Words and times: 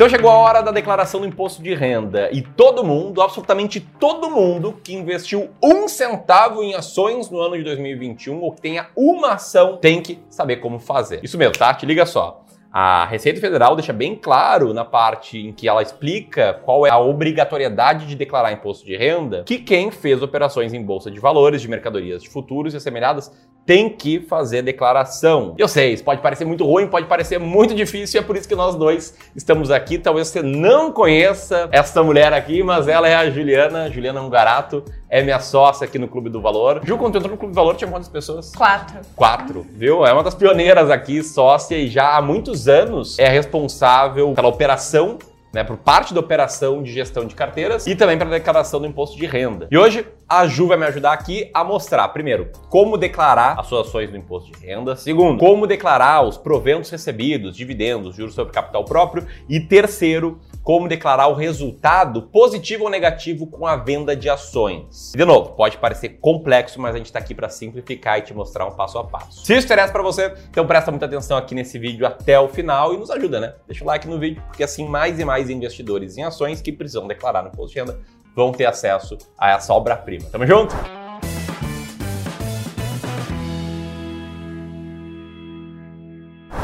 Então 0.00 0.08
chegou 0.08 0.30
a 0.30 0.34
hora 0.38 0.62
da 0.62 0.70
declaração 0.70 1.20
do 1.20 1.26
imposto 1.26 1.62
de 1.62 1.74
renda 1.74 2.30
e 2.32 2.40
todo 2.40 2.82
mundo, 2.82 3.20
absolutamente 3.20 3.80
todo 3.80 4.30
mundo 4.30 4.80
que 4.82 4.94
investiu 4.94 5.50
um 5.62 5.86
centavo 5.88 6.62
em 6.62 6.74
ações 6.74 7.28
no 7.28 7.38
ano 7.38 7.58
de 7.58 7.64
2021 7.64 8.40
ou 8.40 8.50
que 8.50 8.62
tenha 8.62 8.86
uma 8.96 9.32
ação 9.32 9.76
tem 9.76 10.00
que 10.00 10.18
saber 10.30 10.56
como 10.56 10.78
fazer. 10.78 11.20
Isso 11.22 11.36
mesmo, 11.36 11.52
tá? 11.52 11.74
Te 11.74 11.84
liga 11.84 12.06
só. 12.06 12.42
A 12.72 13.04
Receita 13.04 13.42
Federal 13.42 13.76
deixa 13.76 13.92
bem 13.92 14.16
claro 14.16 14.72
na 14.72 14.86
parte 14.86 15.36
em 15.36 15.52
que 15.52 15.68
ela 15.68 15.82
explica 15.82 16.54
qual 16.64 16.86
é 16.86 16.90
a 16.90 16.98
obrigatoriedade 16.98 18.06
de 18.06 18.14
declarar 18.14 18.52
imposto 18.52 18.86
de 18.86 18.96
renda 18.96 19.42
que 19.44 19.58
quem 19.58 19.90
fez 19.90 20.22
operações 20.22 20.72
em 20.72 20.82
bolsa 20.82 21.10
de 21.10 21.20
valores, 21.20 21.60
de 21.60 21.68
mercadorias 21.68 22.22
de 22.22 22.30
futuros 22.30 22.72
e 22.72 22.78
assemelhadas 22.78 23.30
tem 23.64 23.88
que 23.88 24.20
fazer 24.20 24.62
declaração. 24.62 25.54
Eu 25.56 25.68
sei, 25.68 25.92
isso 25.92 26.04
pode 26.04 26.20
parecer 26.20 26.44
muito 26.44 26.64
ruim, 26.64 26.86
pode 26.86 27.06
parecer 27.06 27.38
muito 27.38 27.74
difícil, 27.74 28.20
e 28.20 28.24
é 28.24 28.26
por 28.26 28.36
isso 28.36 28.48
que 28.48 28.54
nós 28.54 28.74
dois 28.74 29.14
estamos 29.34 29.70
aqui. 29.70 29.98
Talvez 29.98 30.28
você 30.28 30.42
não 30.42 30.92
conheça 30.92 31.68
essa 31.70 32.02
mulher 32.02 32.32
aqui, 32.32 32.62
mas 32.62 32.88
ela 32.88 33.08
é 33.08 33.14
a 33.14 33.30
Juliana, 33.30 33.90
Juliana 33.90 34.20
Ungarato, 34.20 34.84
é 35.08 35.22
minha 35.22 35.40
sócia 35.40 35.84
aqui 35.84 35.98
no 35.98 36.08
Clube 36.08 36.30
do 36.30 36.40
Valor. 36.40 36.80
Ju, 36.84 36.96
quando 36.98 37.12
tu 37.12 37.18
entrou 37.18 37.32
no 37.32 37.38
Clube 37.38 37.52
do 37.52 37.56
Valor, 37.56 37.76
tinha 37.76 37.90
quantas 37.90 38.08
pessoas? 38.08 38.52
Quatro. 38.54 39.00
Quatro, 39.14 39.66
viu? 39.72 40.04
É 40.04 40.12
uma 40.12 40.22
das 40.22 40.34
pioneiras 40.34 40.90
aqui, 40.90 41.22
sócia, 41.22 41.76
e 41.76 41.88
já 41.88 42.16
há 42.16 42.22
muitos 42.22 42.68
anos 42.68 43.18
é 43.18 43.28
responsável 43.28 44.32
pela 44.32 44.48
operação 44.48 45.18
né, 45.52 45.64
por 45.64 45.76
parte 45.76 46.14
da 46.14 46.20
operação 46.20 46.82
de 46.82 46.92
gestão 46.92 47.24
de 47.24 47.34
carteiras 47.34 47.86
e 47.86 47.96
também 47.96 48.16
para 48.16 48.28
a 48.28 48.32
declaração 48.32 48.80
do 48.80 48.86
imposto 48.86 49.16
de 49.16 49.26
renda. 49.26 49.68
E 49.70 49.76
hoje 49.76 50.06
a 50.28 50.46
Ju 50.46 50.68
vai 50.68 50.76
me 50.76 50.86
ajudar 50.86 51.12
aqui 51.12 51.50
a 51.52 51.64
mostrar, 51.64 52.06
primeiro, 52.08 52.50
como 52.68 52.96
declarar 52.96 53.58
as 53.58 53.66
suas 53.66 53.88
ações 53.88 54.10
do 54.10 54.16
imposto 54.16 54.52
de 54.52 54.64
renda, 54.64 54.94
segundo, 54.94 55.38
como 55.38 55.66
declarar 55.66 56.22
os 56.22 56.36
proventos 56.36 56.90
recebidos, 56.90 57.56
dividendos, 57.56 58.14
juros 58.14 58.34
sobre 58.34 58.52
capital 58.52 58.84
próprio 58.84 59.26
e 59.48 59.58
terceiro, 59.58 60.38
como 60.70 60.86
declarar 60.86 61.26
o 61.26 61.34
resultado 61.34 62.22
positivo 62.22 62.84
ou 62.84 62.90
negativo 62.90 63.44
com 63.44 63.66
a 63.66 63.74
venda 63.74 64.14
de 64.14 64.30
ações. 64.30 65.12
E 65.12 65.18
de 65.18 65.24
novo, 65.24 65.50
pode 65.56 65.76
parecer 65.78 66.20
complexo, 66.20 66.80
mas 66.80 66.94
a 66.94 66.98
gente 66.98 67.06
está 67.06 67.18
aqui 67.18 67.34
para 67.34 67.48
simplificar 67.48 68.20
e 68.20 68.22
te 68.22 68.32
mostrar 68.32 68.66
um 68.66 68.70
passo 68.70 68.96
a 68.96 69.02
passo. 69.02 69.44
Se 69.44 69.52
isso 69.52 69.66
interessa 69.66 69.92
para 69.92 70.00
você, 70.00 70.32
então 70.48 70.64
presta 70.64 70.92
muita 70.92 71.06
atenção 71.06 71.36
aqui 71.36 71.56
nesse 71.56 71.76
vídeo 71.76 72.06
até 72.06 72.38
o 72.38 72.48
final 72.48 72.94
e 72.94 72.96
nos 72.96 73.10
ajuda, 73.10 73.40
né? 73.40 73.54
Deixa 73.66 73.82
o 73.82 73.86
like 73.88 74.06
no 74.06 74.16
vídeo, 74.16 74.40
porque 74.46 74.62
assim 74.62 74.86
mais 74.86 75.18
e 75.18 75.24
mais 75.24 75.50
investidores 75.50 76.16
em 76.16 76.22
ações 76.22 76.60
que 76.62 76.70
precisam 76.70 77.04
declarar 77.08 77.42
no 77.42 77.48
imposto 77.48 77.72
de 77.72 77.80
renda 77.80 77.98
vão 78.36 78.52
ter 78.52 78.66
acesso 78.66 79.18
a 79.36 79.50
essa 79.50 79.74
obra-prima. 79.74 80.28
Tamo 80.30 80.46
junto? 80.46 80.99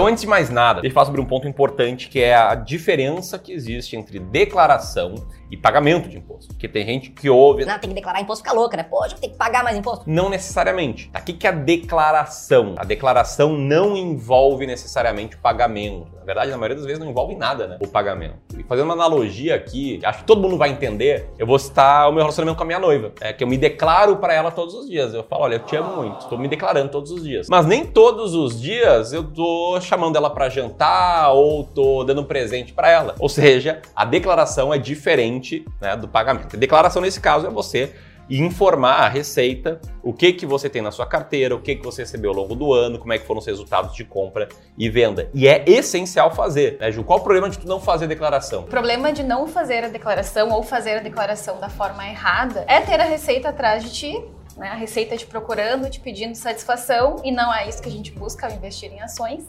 Então, 0.06 0.12
antes 0.12 0.22
de 0.22 0.28
mais 0.28 0.50
nada, 0.50 0.80
deixa 0.80 0.92
eu 0.92 0.94
falar 0.94 1.06
sobre 1.06 1.20
um 1.20 1.24
ponto 1.24 1.48
importante 1.48 2.08
que 2.08 2.20
é 2.20 2.32
a 2.32 2.54
diferença 2.54 3.40
que 3.40 3.52
existe 3.52 3.96
entre 3.96 4.20
declaração 4.20 5.16
e 5.50 5.56
pagamento 5.56 6.08
de 6.08 6.16
imposto. 6.16 6.48
Porque 6.48 6.68
tem 6.68 6.84
gente 6.84 7.10
que 7.10 7.28
ouve. 7.28 7.64
Não, 7.64 7.78
tem 7.78 7.90
que 7.90 7.94
declarar 7.94 8.20
imposto, 8.20 8.44
fica 8.44 8.54
louca, 8.54 8.76
né? 8.76 8.82
Poxa, 8.82 9.16
tem 9.16 9.30
que 9.30 9.36
pagar 9.36 9.62
mais 9.62 9.76
imposto. 9.76 10.04
Não 10.06 10.28
necessariamente. 10.28 11.08
Tá? 11.10 11.20
O 11.20 11.22
que 11.22 11.46
é 11.46 11.50
a 11.50 11.52
declaração? 11.52 12.74
A 12.76 12.84
declaração 12.84 13.56
não 13.56 13.96
envolve 13.96 14.66
necessariamente 14.66 15.36
o 15.36 15.38
pagamento. 15.38 16.06
Na 16.18 16.24
verdade, 16.24 16.50
na 16.50 16.56
maioria 16.56 16.76
das 16.76 16.86
vezes 16.86 16.98
não 16.98 17.08
envolve 17.08 17.36
nada, 17.36 17.68
né? 17.68 17.78
O 17.80 17.86
pagamento. 17.86 18.34
E 18.58 18.64
fazendo 18.64 18.86
uma 18.86 18.94
analogia 18.94 19.54
aqui, 19.54 20.00
acho 20.02 20.20
que 20.20 20.24
todo 20.24 20.41
mundo 20.41 20.56
vai 20.56 20.70
entender, 20.70 21.30
eu 21.38 21.46
vou 21.46 21.58
citar 21.58 22.08
o 22.08 22.12
meu 22.12 22.22
relacionamento 22.22 22.56
com 22.56 22.64
a 22.64 22.66
minha 22.66 22.80
noiva. 22.80 23.12
É 23.20 23.32
que 23.32 23.44
eu 23.44 23.48
me 23.48 23.56
declaro 23.56 24.16
para 24.16 24.34
ela 24.34 24.50
todos 24.50 24.74
os 24.74 24.88
dias. 24.88 25.14
Eu 25.14 25.22
falo, 25.22 25.44
olha, 25.44 25.54
eu 25.54 25.60
te 25.60 25.76
amo 25.76 26.02
muito, 26.02 26.22
estou 26.22 26.36
me 26.36 26.48
declarando 26.48 26.91
todos 26.91 27.12
os 27.12 27.22
dias. 27.22 27.46
Mas 27.48 27.64
nem 27.64 27.86
todos 27.86 28.34
os 28.34 28.60
dias 28.60 29.12
eu 29.12 29.22
tô 29.22 29.81
chamando 29.81 29.95
ela 30.16 30.30
para 30.30 30.48
jantar 30.48 31.32
ou 31.32 31.64
tô 31.64 32.04
dando 32.04 32.22
um 32.22 32.24
presente 32.24 32.72
para 32.72 32.90
ela. 32.90 33.14
Ou 33.18 33.28
seja, 33.28 33.80
a 33.94 34.04
declaração 34.04 34.72
é 34.72 34.78
diferente 34.78 35.64
né, 35.80 35.96
do 35.96 36.06
pagamento. 36.06 36.56
A 36.56 36.58
declaração 36.58 37.02
nesse 37.02 37.20
caso 37.20 37.46
é 37.46 37.50
você 37.50 37.92
informar 38.28 39.04
a 39.04 39.08
Receita 39.08 39.80
o 40.02 40.12
que 40.12 40.32
que 40.32 40.46
você 40.46 40.68
tem 40.68 40.82
na 40.82 40.90
sua 40.90 41.06
carteira, 41.06 41.54
o 41.54 41.60
que 41.60 41.76
que 41.76 41.84
você 41.84 42.02
recebeu 42.02 42.30
ao 42.30 42.36
longo 42.36 42.54
do 42.54 42.72
ano, 42.72 42.98
como 42.98 43.12
é 43.12 43.18
que 43.18 43.26
foram 43.26 43.40
os 43.40 43.46
resultados 43.46 43.94
de 43.94 44.04
compra 44.04 44.48
e 44.78 44.88
venda. 44.88 45.28
E 45.34 45.48
é 45.48 45.64
essencial 45.66 46.32
fazer, 46.34 46.76
né, 46.80 46.90
Ju? 46.92 47.02
Qual 47.02 47.18
o 47.18 47.22
problema 47.22 47.48
de 47.48 47.58
tu 47.58 47.66
não 47.66 47.80
fazer 47.80 48.04
a 48.04 48.08
declaração? 48.08 48.62
O 48.62 48.66
problema 48.66 49.12
de 49.12 49.22
não 49.22 49.48
fazer 49.48 49.84
a 49.84 49.88
declaração 49.88 50.50
ou 50.50 50.62
fazer 50.62 50.98
a 50.98 51.00
declaração 51.00 51.58
da 51.58 51.68
forma 51.68 52.06
errada 52.06 52.64
é 52.68 52.80
ter 52.80 53.00
a 53.00 53.04
Receita 53.04 53.48
atrás 53.48 53.84
de 53.84 53.92
ti 53.92 54.24
né? 54.56 54.69
A 54.69 54.75
receita 54.75 55.17
te 55.17 55.27
procurando, 55.27 55.89
te 55.91 56.00
pedindo 56.00 56.34
satisfação, 56.34 57.17
e 57.25 57.31
não 57.31 57.53
é 57.55 57.69
isso 57.69 57.83
que 57.83 57.89
a 57.89 57.93
gente 57.93 58.11
busca 58.12 58.47
ao 58.47 58.53
investir 58.53 58.93
em 58.93 59.00
ações. 59.00 59.44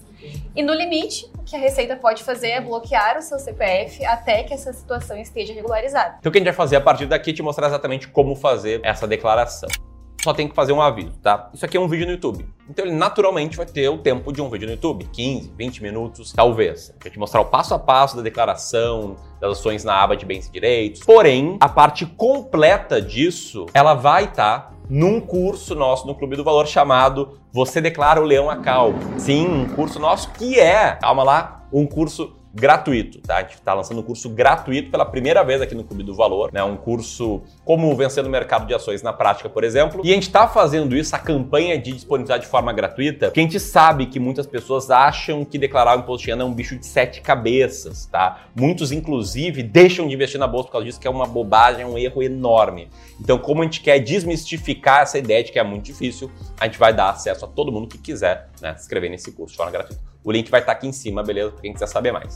E 0.55 0.63
no 0.63 0.73
limite, 0.73 1.29
o 1.37 1.43
que 1.43 1.55
a 1.55 1.59
Receita 1.59 1.95
pode 1.95 2.23
fazer 2.23 2.49
é 2.49 2.61
bloquear 2.61 3.17
o 3.17 3.21
seu 3.21 3.39
CPF 3.39 4.03
até 4.05 4.43
que 4.43 4.53
essa 4.53 4.73
situação 4.73 5.17
esteja 5.17 5.53
regularizada. 5.53 6.15
Então 6.19 6.29
o 6.29 6.33
que 6.33 6.37
a 6.37 6.41
gente 6.41 6.47
vai 6.47 6.55
fazer 6.55 6.75
a 6.75 6.81
partir 6.81 7.05
daqui 7.05 7.29
é 7.29 7.33
te 7.33 7.43
mostrar 7.43 7.67
exatamente 7.67 8.07
como 8.07 8.35
fazer 8.35 8.81
essa 8.83 9.07
declaração. 9.07 9.69
Só 10.23 10.33
tem 10.33 10.47
que 10.47 10.55
fazer 10.55 10.73
um 10.73 10.81
aviso, 10.81 11.13
tá? 11.21 11.49
Isso 11.53 11.63
aqui 11.63 11.77
é 11.77 11.79
um 11.79 11.87
vídeo 11.87 12.05
no 12.05 12.13
YouTube. 12.13 12.45
Então 12.67 12.83
ele 12.83 12.95
naturalmente 12.95 13.55
vai 13.55 13.67
ter 13.67 13.87
o 13.87 13.99
tempo 13.99 14.33
de 14.33 14.41
um 14.41 14.49
vídeo 14.49 14.65
no 14.65 14.73
YouTube, 14.73 15.05
15, 15.05 15.53
20 15.55 15.83
minutos, 15.83 16.33
talvez. 16.33 16.93
Vai 17.01 17.11
te 17.11 17.19
mostrar 17.19 17.39
o 17.39 17.45
passo 17.45 17.73
a 17.75 17.79
passo 17.79 18.17
da 18.17 18.23
declaração, 18.23 19.15
das 19.39 19.59
ações 19.59 19.83
na 19.83 19.93
aba 19.93 20.17
de 20.17 20.25
bens 20.25 20.47
e 20.47 20.51
direitos. 20.51 21.01
Porém, 21.01 21.57
a 21.61 21.69
parte 21.69 22.05
completa 22.05 22.99
disso, 22.99 23.67
ela 23.73 23.93
vai 23.93 24.25
estar 24.25 24.71
tá 24.71 24.76
num 24.89 25.19
curso 25.19 25.75
nosso 25.75 26.07
no 26.07 26.15
Clube 26.15 26.35
do 26.35 26.43
Valor 26.43 26.67
chamado 26.67 27.39
Você 27.51 27.81
Declara 27.81 28.21
o 28.21 28.25
Leão 28.25 28.49
a 28.49 28.57
Calma. 28.57 28.97
Sim, 29.17 29.47
um 29.47 29.69
curso 29.69 29.99
nosso 29.99 30.31
que 30.31 30.59
é, 30.59 30.91
calma 30.93 31.23
lá, 31.23 31.63
um 31.71 31.85
curso 31.85 32.36
gratuito, 32.53 33.19
tá? 33.21 33.37
A 33.37 33.41
gente 33.41 33.55
está 33.55 33.73
lançando 33.73 33.99
um 33.99 34.03
curso 34.03 34.29
gratuito 34.29 34.89
pela 34.89 35.05
primeira 35.05 35.43
vez 35.43 35.61
aqui 35.61 35.75
no 35.75 35.83
Clube 35.83 36.03
do 36.03 36.15
Valor, 36.15 36.51
né? 36.51 36.63
Um 36.63 36.75
curso 36.75 37.41
como 37.63 37.95
vencer 37.95 38.23
no 38.23 38.29
mercado 38.29 38.65
de 38.65 38.73
ações 38.73 39.01
na 39.01 39.13
prática, 39.13 39.49
por 39.49 39.63
exemplo. 39.63 40.01
E 40.03 40.11
a 40.11 40.13
gente 40.13 40.27
está 40.27 40.47
fazendo 40.47 40.95
isso, 40.95 41.15
a 41.15 41.19
campanha 41.19 41.77
de 41.77 41.91
disponibilidade 41.91 42.43
de 42.43 42.49
forma 42.49 42.73
gratuita, 42.73 43.27
porque 43.27 43.39
a 43.39 43.43
gente 43.43 43.59
sabe 43.59 44.07
que 44.07 44.19
muitas 44.19 44.47
pessoas 44.47 44.89
acham 44.89 45.45
que 45.45 45.57
declarar 45.57 45.97
o 45.97 46.01
imposto 46.01 46.25
de 46.25 46.31
renda 46.31 46.43
é 46.43 46.45
um 46.45 46.53
bicho 46.53 46.77
de 46.77 46.85
sete 46.85 47.21
cabeças, 47.21 48.05
tá? 48.05 48.47
Muitos, 48.55 48.91
inclusive, 48.91 49.61
deixam 49.63 50.07
de 50.07 50.15
investir 50.15 50.39
na 50.39 50.47
bolsa 50.47 50.67
por 50.67 50.73
causa 50.73 50.85
disso, 50.85 50.99
que 50.99 51.07
é 51.07 51.11
uma 51.11 51.25
bobagem, 51.25 51.83
é 51.83 51.85
um 51.85 51.97
erro 51.97 52.23
enorme. 52.23 52.89
Então, 53.19 53.37
como 53.37 53.61
a 53.61 53.65
gente 53.65 53.81
quer 53.81 53.99
desmistificar 53.99 55.01
essa 55.01 55.17
ideia 55.17 55.43
de 55.43 55.51
que 55.51 55.59
é 55.59 55.63
muito 55.63 55.85
difícil, 55.85 56.31
a 56.59 56.65
gente 56.65 56.77
vai 56.77 56.93
dar 56.93 57.09
acesso 57.09 57.45
a 57.45 57.47
todo 57.47 57.71
mundo 57.71 57.87
que 57.87 57.97
quiser 57.97 58.49
né, 58.61 58.73
se 58.75 58.83
inscrever 58.83 59.09
nesse 59.09 59.31
curso 59.31 59.51
de 59.51 59.57
forma 59.57 59.71
gratuita. 59.71 60.01
O 60.27 60.31
link 60.33 60.51
vai 60.51 60.59
estar 60.59 60.73
aqui 60.73 60.85
em 60.85 60.91
cima, 60.91 61.23
beleza? 61.23 61.51
Para 61.51 61.61
quem 61.61 61.71
quiser 61.71 61.87
saber 61.87 62.11
mais. 62.11 62.35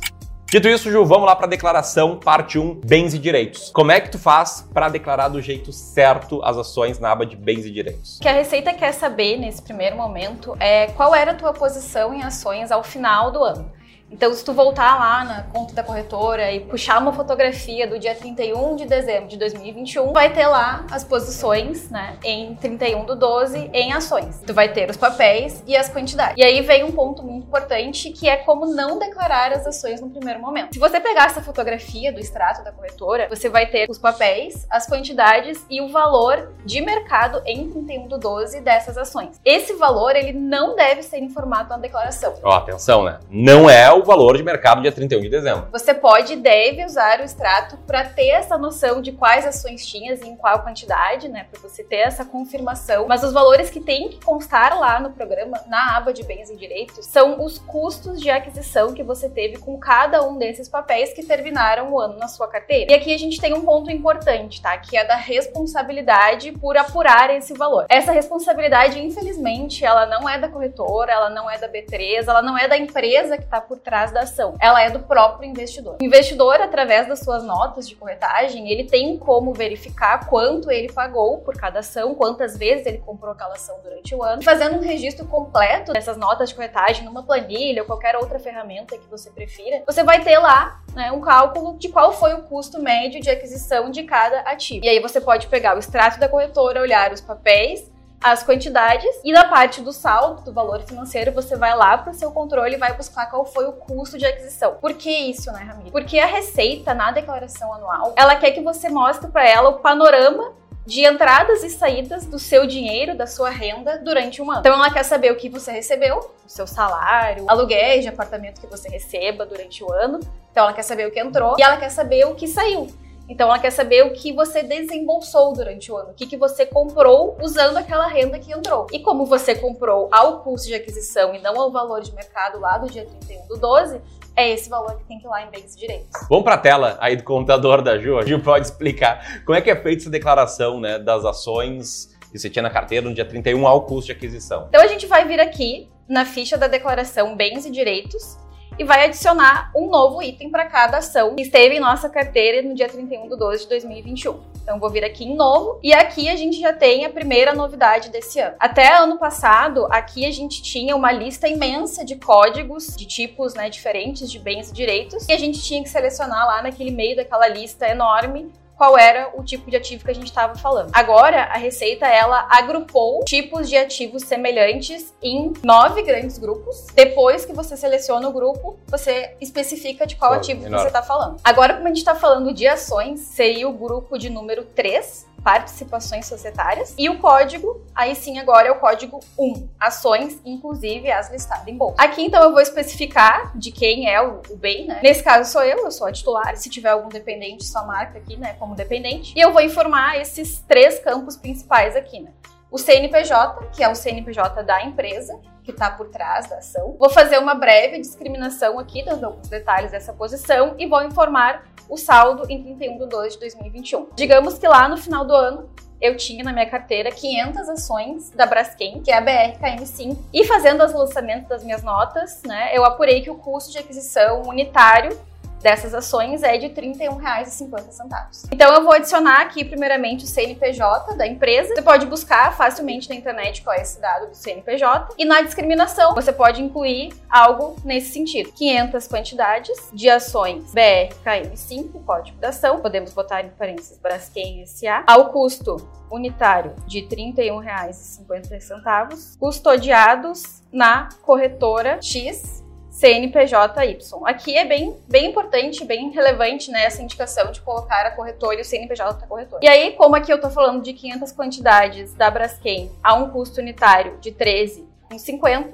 Dito 0.50 0.70
isso, 0.70 0.90
Ju, 0.90 1.04
vamos 1.04 1.26
lá 1.26 1.36
para 1.36 1.46
a 1.46 1.50
declaração, 1.50 2.18
parte 2.18 2.58
1, 2.58 2.76
bens 2.86 3.14
e 3.14 3.20
direitos. 3.20 3.70
Como 3.70 3.92
é 3.92 4.00
que 4.00 4.10
tu 4.10 4.18
faz 4.18 4.66
para 4.74 4.88
declarar 4.88 5.28
do 5.28 5.42
jeito 5.42 5.74
certo 5.74 6.42
as 6.42 6.58
ações 6.58 7.00
na 7.00 7.12
aba 7.12 7.26
de 7.26 7.36
bens 7.36 7.66
e 7.66 7.70
direitos? 7.70 8.18
O 8.18 8.22
que 8.22 8.30
a 8.30 8.32
Receita 8.32 8.74
quer 8.74 8.94
saber 8.94 9.38
nesse 9.38 9.62
primeiro 9.62 9.98
momento 9.98 10.56
é 10.58 10.88
qual 10.88 11.14
era 11.14 11.32
a 11.32 11.34
tua 11.34 11.52
posição 11.52 12.14
em 12.14 12.24
ações 12.24 12.72
ao 12.72 12.82
final 12.82 13.30
do 13.30 13.44
ano. 13.44 13.70
Então, 14.12 14.34
se 14.34 14.44
tu 14.44 14.54
voltar 14.54 15.00
lá 15.00 15.24
na 15.24 15.44
conta 15.44 15.74
da 15.74 15.84
corretora 15.84 16.52
e 16.52 16.60
puxar 16.60 17.00
uma 17.00 17.14
fotografia 17.14 17.88
do 17.88 17.98
dia 17.98 18.14
31 18.14 18.76
de 18.76 18.86
dezembro 18.86 19.28
de 19.28 19.38
2021, 19.38 20.12
vai 20.12 20.34
ter 20.34 20.48
lá 20.48 20.86
as 20.92 21.04
posições, 21.04 21.90
né, 21.90 22.18
em 22.24 22.54
31 22.56 23.06
do 23.06 23.16
12 23.16 23.70
em 23.74 23.94
ações. 23.94 24.42
Tu 24.46 24.54
vai 24.54 24.70
ter 24.70 24.90
os 24.90 24.98
papéis 24.98 25.64
e 25.66 25.76
as 25.76 25.90
quantidades. 25.90 26.36
E 26.38 26.44
aí 26.44 26.62
vem 26.62 26.84
um 26.84 26.92
ponto 26.92 27.24
muito 27.24 27.48
importante 27.48 28.12
que 28.12 28.28
é 28.28 28.38
como 28.38 28.66
não 28.66 29.00
declarar 29.00 29.54
as 29.54 29.66
ações 29.66 30.02
no 30.02 30.10
primeiro 30.10 30.42
momento. 30.42 30.74
Se 30.74 30.80
você 30.80 31.00
pegar 31.00 31.26
essa 31.26 31.42
fotografia 31.42 32.12
do 32.12 32.20
extrato 32.20 32.64
da 32.64 32.72
corretora, 32.72 33.28
você 33.30 33.50
vai 33.50 33.66
ter 33.66 33.90
os 33.90 33.98
papéis, 33.98 34.68
as 34.70 34.86
quantidades 34.88 35.66
e 35.70 35.82
o 35.82 35.90
valor 35.90 36.52
de 36.66 36.82
mercado 36.82 37.42
em 37.46 37.70
31 37.70 38.08
do 38.08 38.18
12 38.18 38.60
dessas 38.62 38.98
ações. 38.98 39.40
Esse 39.46 39.74
valor, 39.74 40.16
ele 40.16 40.34
não 40.34 40.76
deve 40.76 41.02
ser 41.02 41.20
informado 41.20 41.70
na 41.70 41.78
declaração. 41.78 42.34
Ó, 42.44 42.52
atenção, 42.52 43.04
né? 43.04 43.20
Não 43.30 43.70
é 43.70 43.92
o 43.92 44.01
o 44.02 44.04
valor 44.04 44.36
de 44.36 44.44
mercado 44.44 44.82
dia 44.82 44.92
31 44.92 45.22
de 45.22 45.30
dezembro. 45.30 45.68
Você 45.72 45.94
pode 45.94 46.34
e 46.34 46.36
deve 46.36 46.84
usar 46.84 47.20
o 47.20 47.24
extrato 47.24 47.78
para 47.86 48.04
ter 48.04 48.30
essa 48.30 48.58
noção 48.58 49.02
de 49.02 49.12
quais 49.12 49.46
ações 49.46 49.86
tinhas 49.86 50.22
e 50.22 50.28
em 50.28 50.36
qual 50.36 50.64
quantidade, 50.64 51.28
né? 51.28 51.46
Para 51.52 51.62
você 51.62 51.84
ter 51.84 51.98
essa 51.98 52.26
confirmação. 52.26 53.08
Mas 53.08 53.24
os 53.24 53.32
valores 53.32 53.70
que 53.70 53.80
tem 53.80 54.10
que 54.10 54.24
constar 54.24 54.78
lá 54.80 55.00
no 55.00 55.12
programa, 55.12 55.60
na 55.68 55.98
aba 55.98 56.12
de 56.12 56.24
bens 56.24 56.50
e 56.50 56.56
direitos, 56.56 57.06
são 57.06 57.44
os 57.44 57.60
custos 57.60 58.20
de 58.20 58.30
aquisição 58.30 58.94
que 58.94 59.04
você 59.04 59.30
teve 59.30 59.58
com 59.58 59.78
cada 59.78 60.28
um 60.28 60.38
desses 60.38 60.68
papéis 60.68 61.14
que 61.14 61.24
terminaram 61.24 61.92
o 61.92 62.00
ano 62.00 62.18
na 62.18 62.28
sua 62.28 62.48
carteira. 62.48 62.92
E 62.92 62.96
aqui 62.96 63.14
a 63.14 63.20
gente 63.20 63.40
tem 63.40 63.54
um 63.54 63.62
ponto 63.62 63.92
importante, 63.92 64.62
tá? 64.62 64.76
Que 64.78 64.98
é 64.98 65.06
da 65.06 65.16
responsabilidade 65.16 66.52
por 66.54 66.76
apurar 66.76 67.30
esse 67.36 67.54
valor. 67.54 67.86
Essa 67.90 68.12
responsabilidade, 68.12 69.00
infelizmente, 69.00 69.86
ela 69.86 70.06
não 70.06 70.28
é 70.28 70.40
da 70.40 70.48
corretora, 70.48 71.12
ela 71.12 71.30
não 71.30 71.50
é 71.50 71.58
da 71.58 71.70
B3, 71.70 72.28
ela 72.28 72.42
não 72.42 72.58
é 72.58 72.68
da 72.68 72.78
empresa 72.78 73.38
que 73.38 73.44
está 73.44 73.62
por 73.62 73.78
trás 73.78 73.91
trás 73.92 74.10
da 74.10 74.22
ação. 74.22 74.56
Ela 74.58 74.82
é 74.82 74.90
do 74.90 75.00
próprio 75.00 75.50
investidor. 75.50 75.98
O 76.02 76.06
investidor, 76.06 76.62
através 76.62 77.10
das 77.10 77.20
suas 77.20 77.44
notas 77.44 77.90
de 77.90 77.94
corretagem, 77.94 78.72
ele 78.72 78.86
tem 78.86 79.18
como 79.18 79.54
verificar 79.54 80.30
quanto 80.30 80.72
ele 80.72 80.90
pagou 80.94 81.40
por 81.40 81.58
cada 81.58 81.80
ação, 81.80 82.16
quantas 82.16 82.58
vezes 82.58 82.86
ele 82.86 83.00
comprou 83.00 83.34
aquela 83.34 83.56
ação 83.56 83.78
durante 83.84 84.16
o 84.16 84.24
ano, 84.24 84.42
fazendo 84.44 84.78
um 84.78 84.80
registro 84.80 85.26
completo 85.26 85.92
dessas 85.92 86.16
notas 86.16 86.48
de 86.48 86.56
corretagem 86.56 87.04
numa 87.04 87.22
planilha 87.22 87.82
ou 87.82 87.86
qualquer 87.86 88.16
outra 88.16 88.40
ferramenta 88.40 88.98
que 88.98 89.10
você 89.10 89.30
prefira. 89.30 89.84
Você 89.86 90.06
vai 90.06 90.24
ter 90.24 90.38
lá 90.38 90.82
né, 90.96 91.12
um 91.12 91.20
cálculo 91.20 91.78
de 91.78 91.90
qual 91.90 92.14
foi 92.14 92.34
o 92.34 92.44
custo 92.44 92.82
médio 92.82 93.20
de 93.20 93.30
aquisição 93.30 93.92
de 93.92 94.04
cada 94.04 94.40
ativo. 94.42 94.86
E 94.86 94.88
aí 94.88 95.02
você 95.02 95.20
pode 95.20 95.48
pegar 95.48 95.76
o 95.76 95.80
extrato 95.80 96.18
da 96.18 96.30
corretora, 96.30 96.80
olhar 96.80 97.12
os 97.12 97.20
papéis 97.20 97.91
as 98.24 98.44
quantidades 98.44 99.10
e 99.24 99.32
na 99.32 99.46
parte 99.46 99.82
do 99.82 99.92
saldo, 99.92 100.44
do 100.44 100.54
valor 100.54 100.82
financeiro, 100.82 101.32
você 101.32 101.56
vai 101.56 101.76
lá 101.76 101.98
para 101.98 102.12
o 102.12 102.14
seu 102.14 102.32
controle 102.32 102.76
e 102.76 102.78
vai 102.78 102.94
buscar 102.94 103.26
qual 103.30 103.46
foi 103.46 103.66
o 103.66 103.74
custo 103.74 104.18
de 104.18 104.26
aquisição. 104.26 104.76
Por 104.76 104.94
que 104.94 105.10
isso, 105.10 105.52
né, 105.52 105.64
Ramiro? 105.64 105.92
Porque 105.92 106.20
a 106.20 106.28
receita 106.28 106.94
na 106.94 107.12
declaração 107.12 107.74
anual, 107.74 108.14
ela 108.16 108.36
quer 108.36 108.52
que 108.52 108.62
você 108.62 108.90
mostre 108.90 109.30
para 109.32 109.48
ela 109.48 109.70
o 109.70 109.80
panorama 109.80 110.54
de 110.86 111.06
entradas 111.06 111.64
e 111.64 111.70
saídas 111.70 112.26
do 112.26 112.40
seu 112.40 112.66
dinheiro, 112.66 113.16
da 113.16 113.28
sua 113.28 113.50
renda 113.50 113.98
durante 114.00 114.42
um 114.42 114.52
ano. 114.52 114.60
Então 114.60 114.74
ela 114.74 114.92
quer 114.92 115.04
saber 115.04 115.32
o 115.32 115.36
que 115.36 115.48
você 115.48 115.72
recebeu, 115.72 116.18
o 116.46 116.50
seu 116.50 116.68
salário, 116.68 117.46
aluguéis 117.48 118.04
de 118.04 118.10
apartamento 118.10 118.60
que 118.60 118.68
você 118.68 118.90
receba 118.90 119.46
durante 119.46 119.84
o 119.84 119.92
ano. 119.92 120.20
Então 120.52 120.64
ela 120.64 120.74
quer 120.74 120.84
saber 120.84 121.08
o 121.08 121.12
que 121.12 121.20
entrou 121.20 121.56
e 121.58 121.62
ela 121.62 121.78
quer 121.78 121.90
saber 121.90 122.26
o 122.26 122.36
que 122.36 122.48
saiu. 122.48 122.88
Então 123.32 123.48
ela 123.48 123.60
quer 123.60 123.72
saber 123.72 124.06
o 124.06 124.12
que 124.12 124.34
você 124.34 124.62
desembolsou 124.62 125.54
durante 125.54 125.90
o 125.90 125.96
ano, 125.96 126.10
o 126.10 126.14
que, 126.14 126.28
que 126.28 126.36
você 126.36 126.66
comprou 126.66 127.38
usando 127.42 127.78
aquela 127.78 128.06
renda 128.06 128.38
que 128.38 128.52
entrou. 128.52 128.88
E 128.92 129.00
como 129.00 129.26
você 129.26 129.56
comprou 129.56 130.10
ao 130.12 130.42
custo 130.42 130.68
de 130.68 130.76
aquisição 130.76 131.34
e 131.34 131.40
não 131.40 131.58
ao 131.58 131.72
valor 131.72 132.02
de 132.02 132.14
mercado 132.14 132.60
lá 132.60 132.78
do 132.78 132.92
dia 132.92 133.06
31 133.06 133.48
do 133.48 133.56
12, 133.56 134.02
é 134.36 134.50
esse 134.50 134.70
valor 134.70 134.98
que 134.98 135.06
tem 135.06 135.18
que 135.18 135.26
ir 135.26 135.30
lá 135.30 135.44
em 135.46 135.50
bens 135.50 135.74
e 135.74 135.78
direitos. 135.78 136.10
Vamos 136.30 136.44
para 136.44 136.56
a 136.56 136.58
tela 136.58 136.98
aí 137.00 137.16
do 137.16 137.24
computador 137.24 137.82
da 137.82 137.98
Ju. 137.98 138.20
A 138.20 138.26
Ju 138.26 138.38
pode 138.42 138.66
explicar 138.66 139.42
como 139.46 139.58
é 139.58 139.62
que 139.62 139.72
é 139.72 139.82
feita 139.82 140.04
essa 140.04 140.10
declaração 140.10 140.82
né, 140.82 141.00
das 141.00 141.24
ações 141.24 142.14
que 142.30 142.38
você 142.38 142.50
tinha 142.50 142.64
na 142.64 142.70
carteira 142.70 143.08
no 143.08 143.16
dia 143.16 143.24
31 143.24 143.66
ao 143.66 143.86
custo 143.86 144.08
de 144.08 144.12
aquisição. 144.12 144.66
Então 144.68 144.82
a 144.82 144.88
gente 144.88 145.06
vai 145.06 145.26
vir 145.26 145.40
aqui 145.40 145.90
na 146.06 146.26
ficha 146.26 146.58
da 146.58 146.68
declaração 146.68 147.38
bens 147.38 147.66
e 147.66 147.72
direitos 147.72 148.41
e 148.82 148.84
vai 148.84 149.06
adicionar 149.06 149.72
um 149.76 149.88
novo 149.92 150.24
item 150.24 150.50
para 150.50 150.66
cada 150.66 150.98
ação 150.98 151.36
que 151.36 151.44
esteve 151.44 151.76
em 151.76 151.80
nossa 151.80 152.10
carteira 152.10 152.68
no 152.68 152.74
dia 152.74 152.90
31 152.90 153.30
de 153.30 153.38
12 153.38 153.64
de 153.64 153.70
2021. 153.70 154.40
Então 154.64 154.80
vou 154.80 154.90
vir 154.90 155.06
aqui 155.06 155.24
em 155.24 155.36
novo 155.36 155.80
e 155.84 155.94
aqui 155.94 156.28
a 156.28 156.36
gente 156.36 156.60
já 156.60 156.74
tem 156.74 157.06
a 157.06 157.10
primeira 157.12 157.54
novidade 157.54 158.10
desse 158.10 158.40
ano. 158.40 158.56
Até 158.60 158.92
ano 158.98 159.20
passado, 159.20 159.86
aqui 159.92 160.26
a 160.26 160.32
gente 160.32 160.64
tinha 160.64 160.96
uma 160.96 161.12
lista 161.12 161.48
imensa 161.48 162.04
de 162.04 162.16
códigos 162.16 162.96
de 162.96 163.06
tipos 163.06 163.54
né, 163.54 163.70
diferentes 163.70 164.32
de 164.32 164.40
bens 164.40 164.72
e 164.72 164.74
direitos 164.74 165.28
e 165.30 165.32
a 165.32 165.38
gente 165.38 165.62
tinha 165.62 165.84
que 165.84 165.90
selecionar 165.90 166.48
lá 166.48 166.64
naquele 166.64 166.90
meio 166.90 167.16
daquela 167.16 167.48
lista 167.48 167.88
enorme 167.88 168.52
qual 168.82 168.98
era 168.98 169.30
o 169.36 169.44
tipo 169.44 169.70
de 169.70 169.78
ativo 169.78 170.04
que 170.04 170.10
a 170.10 170.16
gente 170.16 170.26
estava 170.26 170.56
falando. 170.56 170.90
Agora, 170.92 171.44
a 171.44 171.58
Receita 171.60 172.08
ela 172.08 172.48
agrupou 172.50 173.24
tipos 173.26 173.70
de 173.70 173.78
ativos 173.78 174.24
semelhantes 174.24 175.14
em 175.22 175.54
nove 175.64 176.02
grandes 176.02 176.40
grupos. 176.40 176.88
Depois 176.96 177.46
que 177.46 177.54
você 177.54 177.78
seleciona 177.78 178.28
o 178.28 178.34
grupo, 178.34 178.80
você 178.88 179.36
especifica 179.40 180.08
de 180.08 180.16
qual 180.16 180.34
ativo 180.34 180.64
que 180.64 180.70
você 180.72 180.88
está 180.88 181.04
falando. 181.04 181.38
Agora, 181.44 181.76
como 181.76 181.86
a 181.86 181.90
gente 181.90 182.00
está 182.00 182.16
falando 182.16 182.52
de 182.56 182.68
ações, 182.68 183.20
seria 183.20 183.70
o 183.70 183.72
grupo 183.72 184.18
de 184.18 184.32
número 184.32 184.64
3, 184.64 185.28
participações 185.44 186.26
societárias. 186.26 186.94
E 186.98 187.10
o 187.10 187.20
código, 187.20 187.82
aí 187.96 188.16
sim, 188.16 188.40
agora 188.40 188.68
é 188.68 188.72
o 188.72 188.80
código 188.80 189.20
1, 189.38 189.70
ações, 189.80 190.40
inclusive 190.46 191.12
as 191.12 191.32
listadas 191.32 191.68
em 191.68 191.76
bolsa. 191.76 191.96
Aqui, 191.98 192.24
então, 192.24 192.42
eu 192.44 192.52
vou 192.52 192.62
especificar 192.62 193.58
de 193.58 193.72
quem 193.72 194.10
é 194.10 194.22
o, 194.22 194.42
o 194.50 194.56
bem, 194.56 194.88
né? 194.88 195.00
Nesse 195.04 195.24
caso, 195.24 195.52
sou 195.52 195.64
eu, 195.64 195.80
eu 195.80 195.92
sou 195.92 196.08
a 196.08 196.12
titular. 196.12 196.56
Se 196.58 196.70
tiver 196.70 196.90
algum 196.90 197.10
dependente, 197.10 197.66
só 197.66 197.86
marca 197.86 198.18
aqui, 198.18 198.38
né, 198.38 198.56
como 198.60 198.76
dependente. 198.76 199.34
E 199.36 199.42
eu 199.42 199.52
vou 199.52 199.62
informar 199.62 200.20
esses 200.20 200.60
três 200.68 201.00
campos 201.00 201.36
principais 201.36 201.96
aqui, 201.96 202.20
né? 202.20 202.32
O 202.72 202.78
CNPJ, 202.78 203.68
que 203.74 203.84
é 203.84 203.90
o 203.90 203.94
CNPJ 203.94 204.64
da 204.64 204.82
empresa, 204.82 205.38
que 205.62 205.72
está 205.72 205.92
por 205.92 206.08
trás 206.08 206.48
da 206.50 206.60
ação. 206.60 206.96
Vou 206.98 207.10
fazer 207.10 207.38
uma 207.38 207.54
breve 207.54 208.00
discriminação 208.00 208.80
aqui, 208.80 209.04
dando 209.04 209.26
alguns 209.26 209.50
detalhes 209.50 209.92
dessa 209.92 210.14
posição, 210.14 210.76
e 210.80 210.88
vou 210.88 211.04
informar 211.04 211.66
o 211.90 211.98
saldo 211.98 212.50
em 212.50 212.64
31 212.64 212.98
de 212.98 213.08
2 213.08 213.34
de 213.34 213.40
2021. 213.42 214.08
Digamos 214.16 214.58
que 214.58 214.66
lá 214.66 214.88
no 214.88 214.96
final 214.96 215.26
do 215.26 215.34
ano, 215.34 215.70
eu 216.00 216.16
tinha 216.16 216.46
na 216.46 216.54
minha 216.54 216.70
carteira 216.70 217.12
500 217.12 217.70
ações 217.70 218.32
da 218.32 218.46
Braskem, 218.46 219.02
que 219.02 219.12
é 219.12 219.18
a 219.18 219.22
BRKM5, 219.22 220.18
e 220.34 220.46
fazendo 220.46 220.82
os 220.86 220.94
lançamentos 220.94 221.50
das 221.50 221.66
minhas 221.66 221.84
notas, 221.84 222.42
né, 222.44 222.72
eu 222.74 222.86
apurei 222.86 223.22
que 223.22 223.30
o 223.30 223.36
custo 223.36 223.74
de 223.74 223.80
aquisição 223.80 224.44
unitário 224.44 225.20
dessas 225.62 225.94
ações 225.94 226.44
é 226.44 226.58
de 226.58 226.68
R$ 226.68 226.74
31,50. 226.74 228.50
Então 228.52 228.74
eu 228.74 228.84
vou 228.84 228.94
adicionar 228.94 229.42
aqui 229.42 229.64
primeiramente 229.64 230.26
o 230.26 230.28
CNPJ 230.28 231.16
da 231.16 231.26
empresa. 231.28 231.74
Você 231.74 231.82
pode 231.82 232.06
buscar 232.06 232.56
facilmente 232.56 233.10
na 233.10 233.16
internet 233.16 233.62
qual 233.62 233.76
é 233.76 233.82
esse 233.82 234.00
dado 234.00 234.28
do 234.28 234.36
CNPJ 234.36 235.16
e 235.18 235.26
na 235.26 235.42
discriminação 235.42 236.14
você 236.14 236.34
pode 236.34 236.62
incluir 236.62 237.14
algo 237.30 237.76
nesse 237.84 238.12
sentido. 238.12 238.52
500 238.52 239.08
quantidades 239.08 239.90
de 239.94 240.10
ações 240.10 240.74
BRKM5, 240.74 242.04
código 242.06 242.38
da 242.40 242.50
ação. 242.50 242.80
Podemos 242.80 243.14
botar 243.14 243.42
em 243.42 243.50
parênteses 243.50 244.00
Braskem 244.00 244.66
SA 244.66 245.04
ao 245.08 245.30
custo 245.30 245.78
unitário 246.10 246.74
de 246.86 247.02
R$ 247.02 247.08
31,50, 247.08 249.38
custodiados 249.40 250.62
na 250.72 251.10
corretora 251.22 252.00
X 252.02 252.62
CNPJY. 253.02 253.98
Aqui 254.26 254.56
é 254.56 254.64
bem, 254.64 254.96
bem 255.08 255.32
importante, 255.32 255.84
bem 255.84 256.12
relevante 256.12 256.70
né, 256.70 256.86
essa 256.86 257.02
indicação 257.02 257.52
de 257.52 257.60
colocar 257.60 258.06
a 258.06 258.12
corretora 258.12 258.60
e 258.60 258.62
o 258.62 258.66
CNPJ 258.66 259.20
da 259.20 259.26
corretora. 259.26 259.66
E 259.66 259.68
aí, 259.68 259.94
como 259.94 260.16
aqui 260.16 260.32
eu 260.32 260.36
estou 260.36 260.52
falando 260.52 260.84
de 260.84 260.94
500 260.94 261.32
quantidades 261.32 262.14
da 262.14 262.30
Braskem 262.30 262.92
a 263.04 263.16
um 263.16 263.32
custo 263.32 263.60
unitário 263.60 264.20
de 264.20 264.32
13,50, 264.32 265.74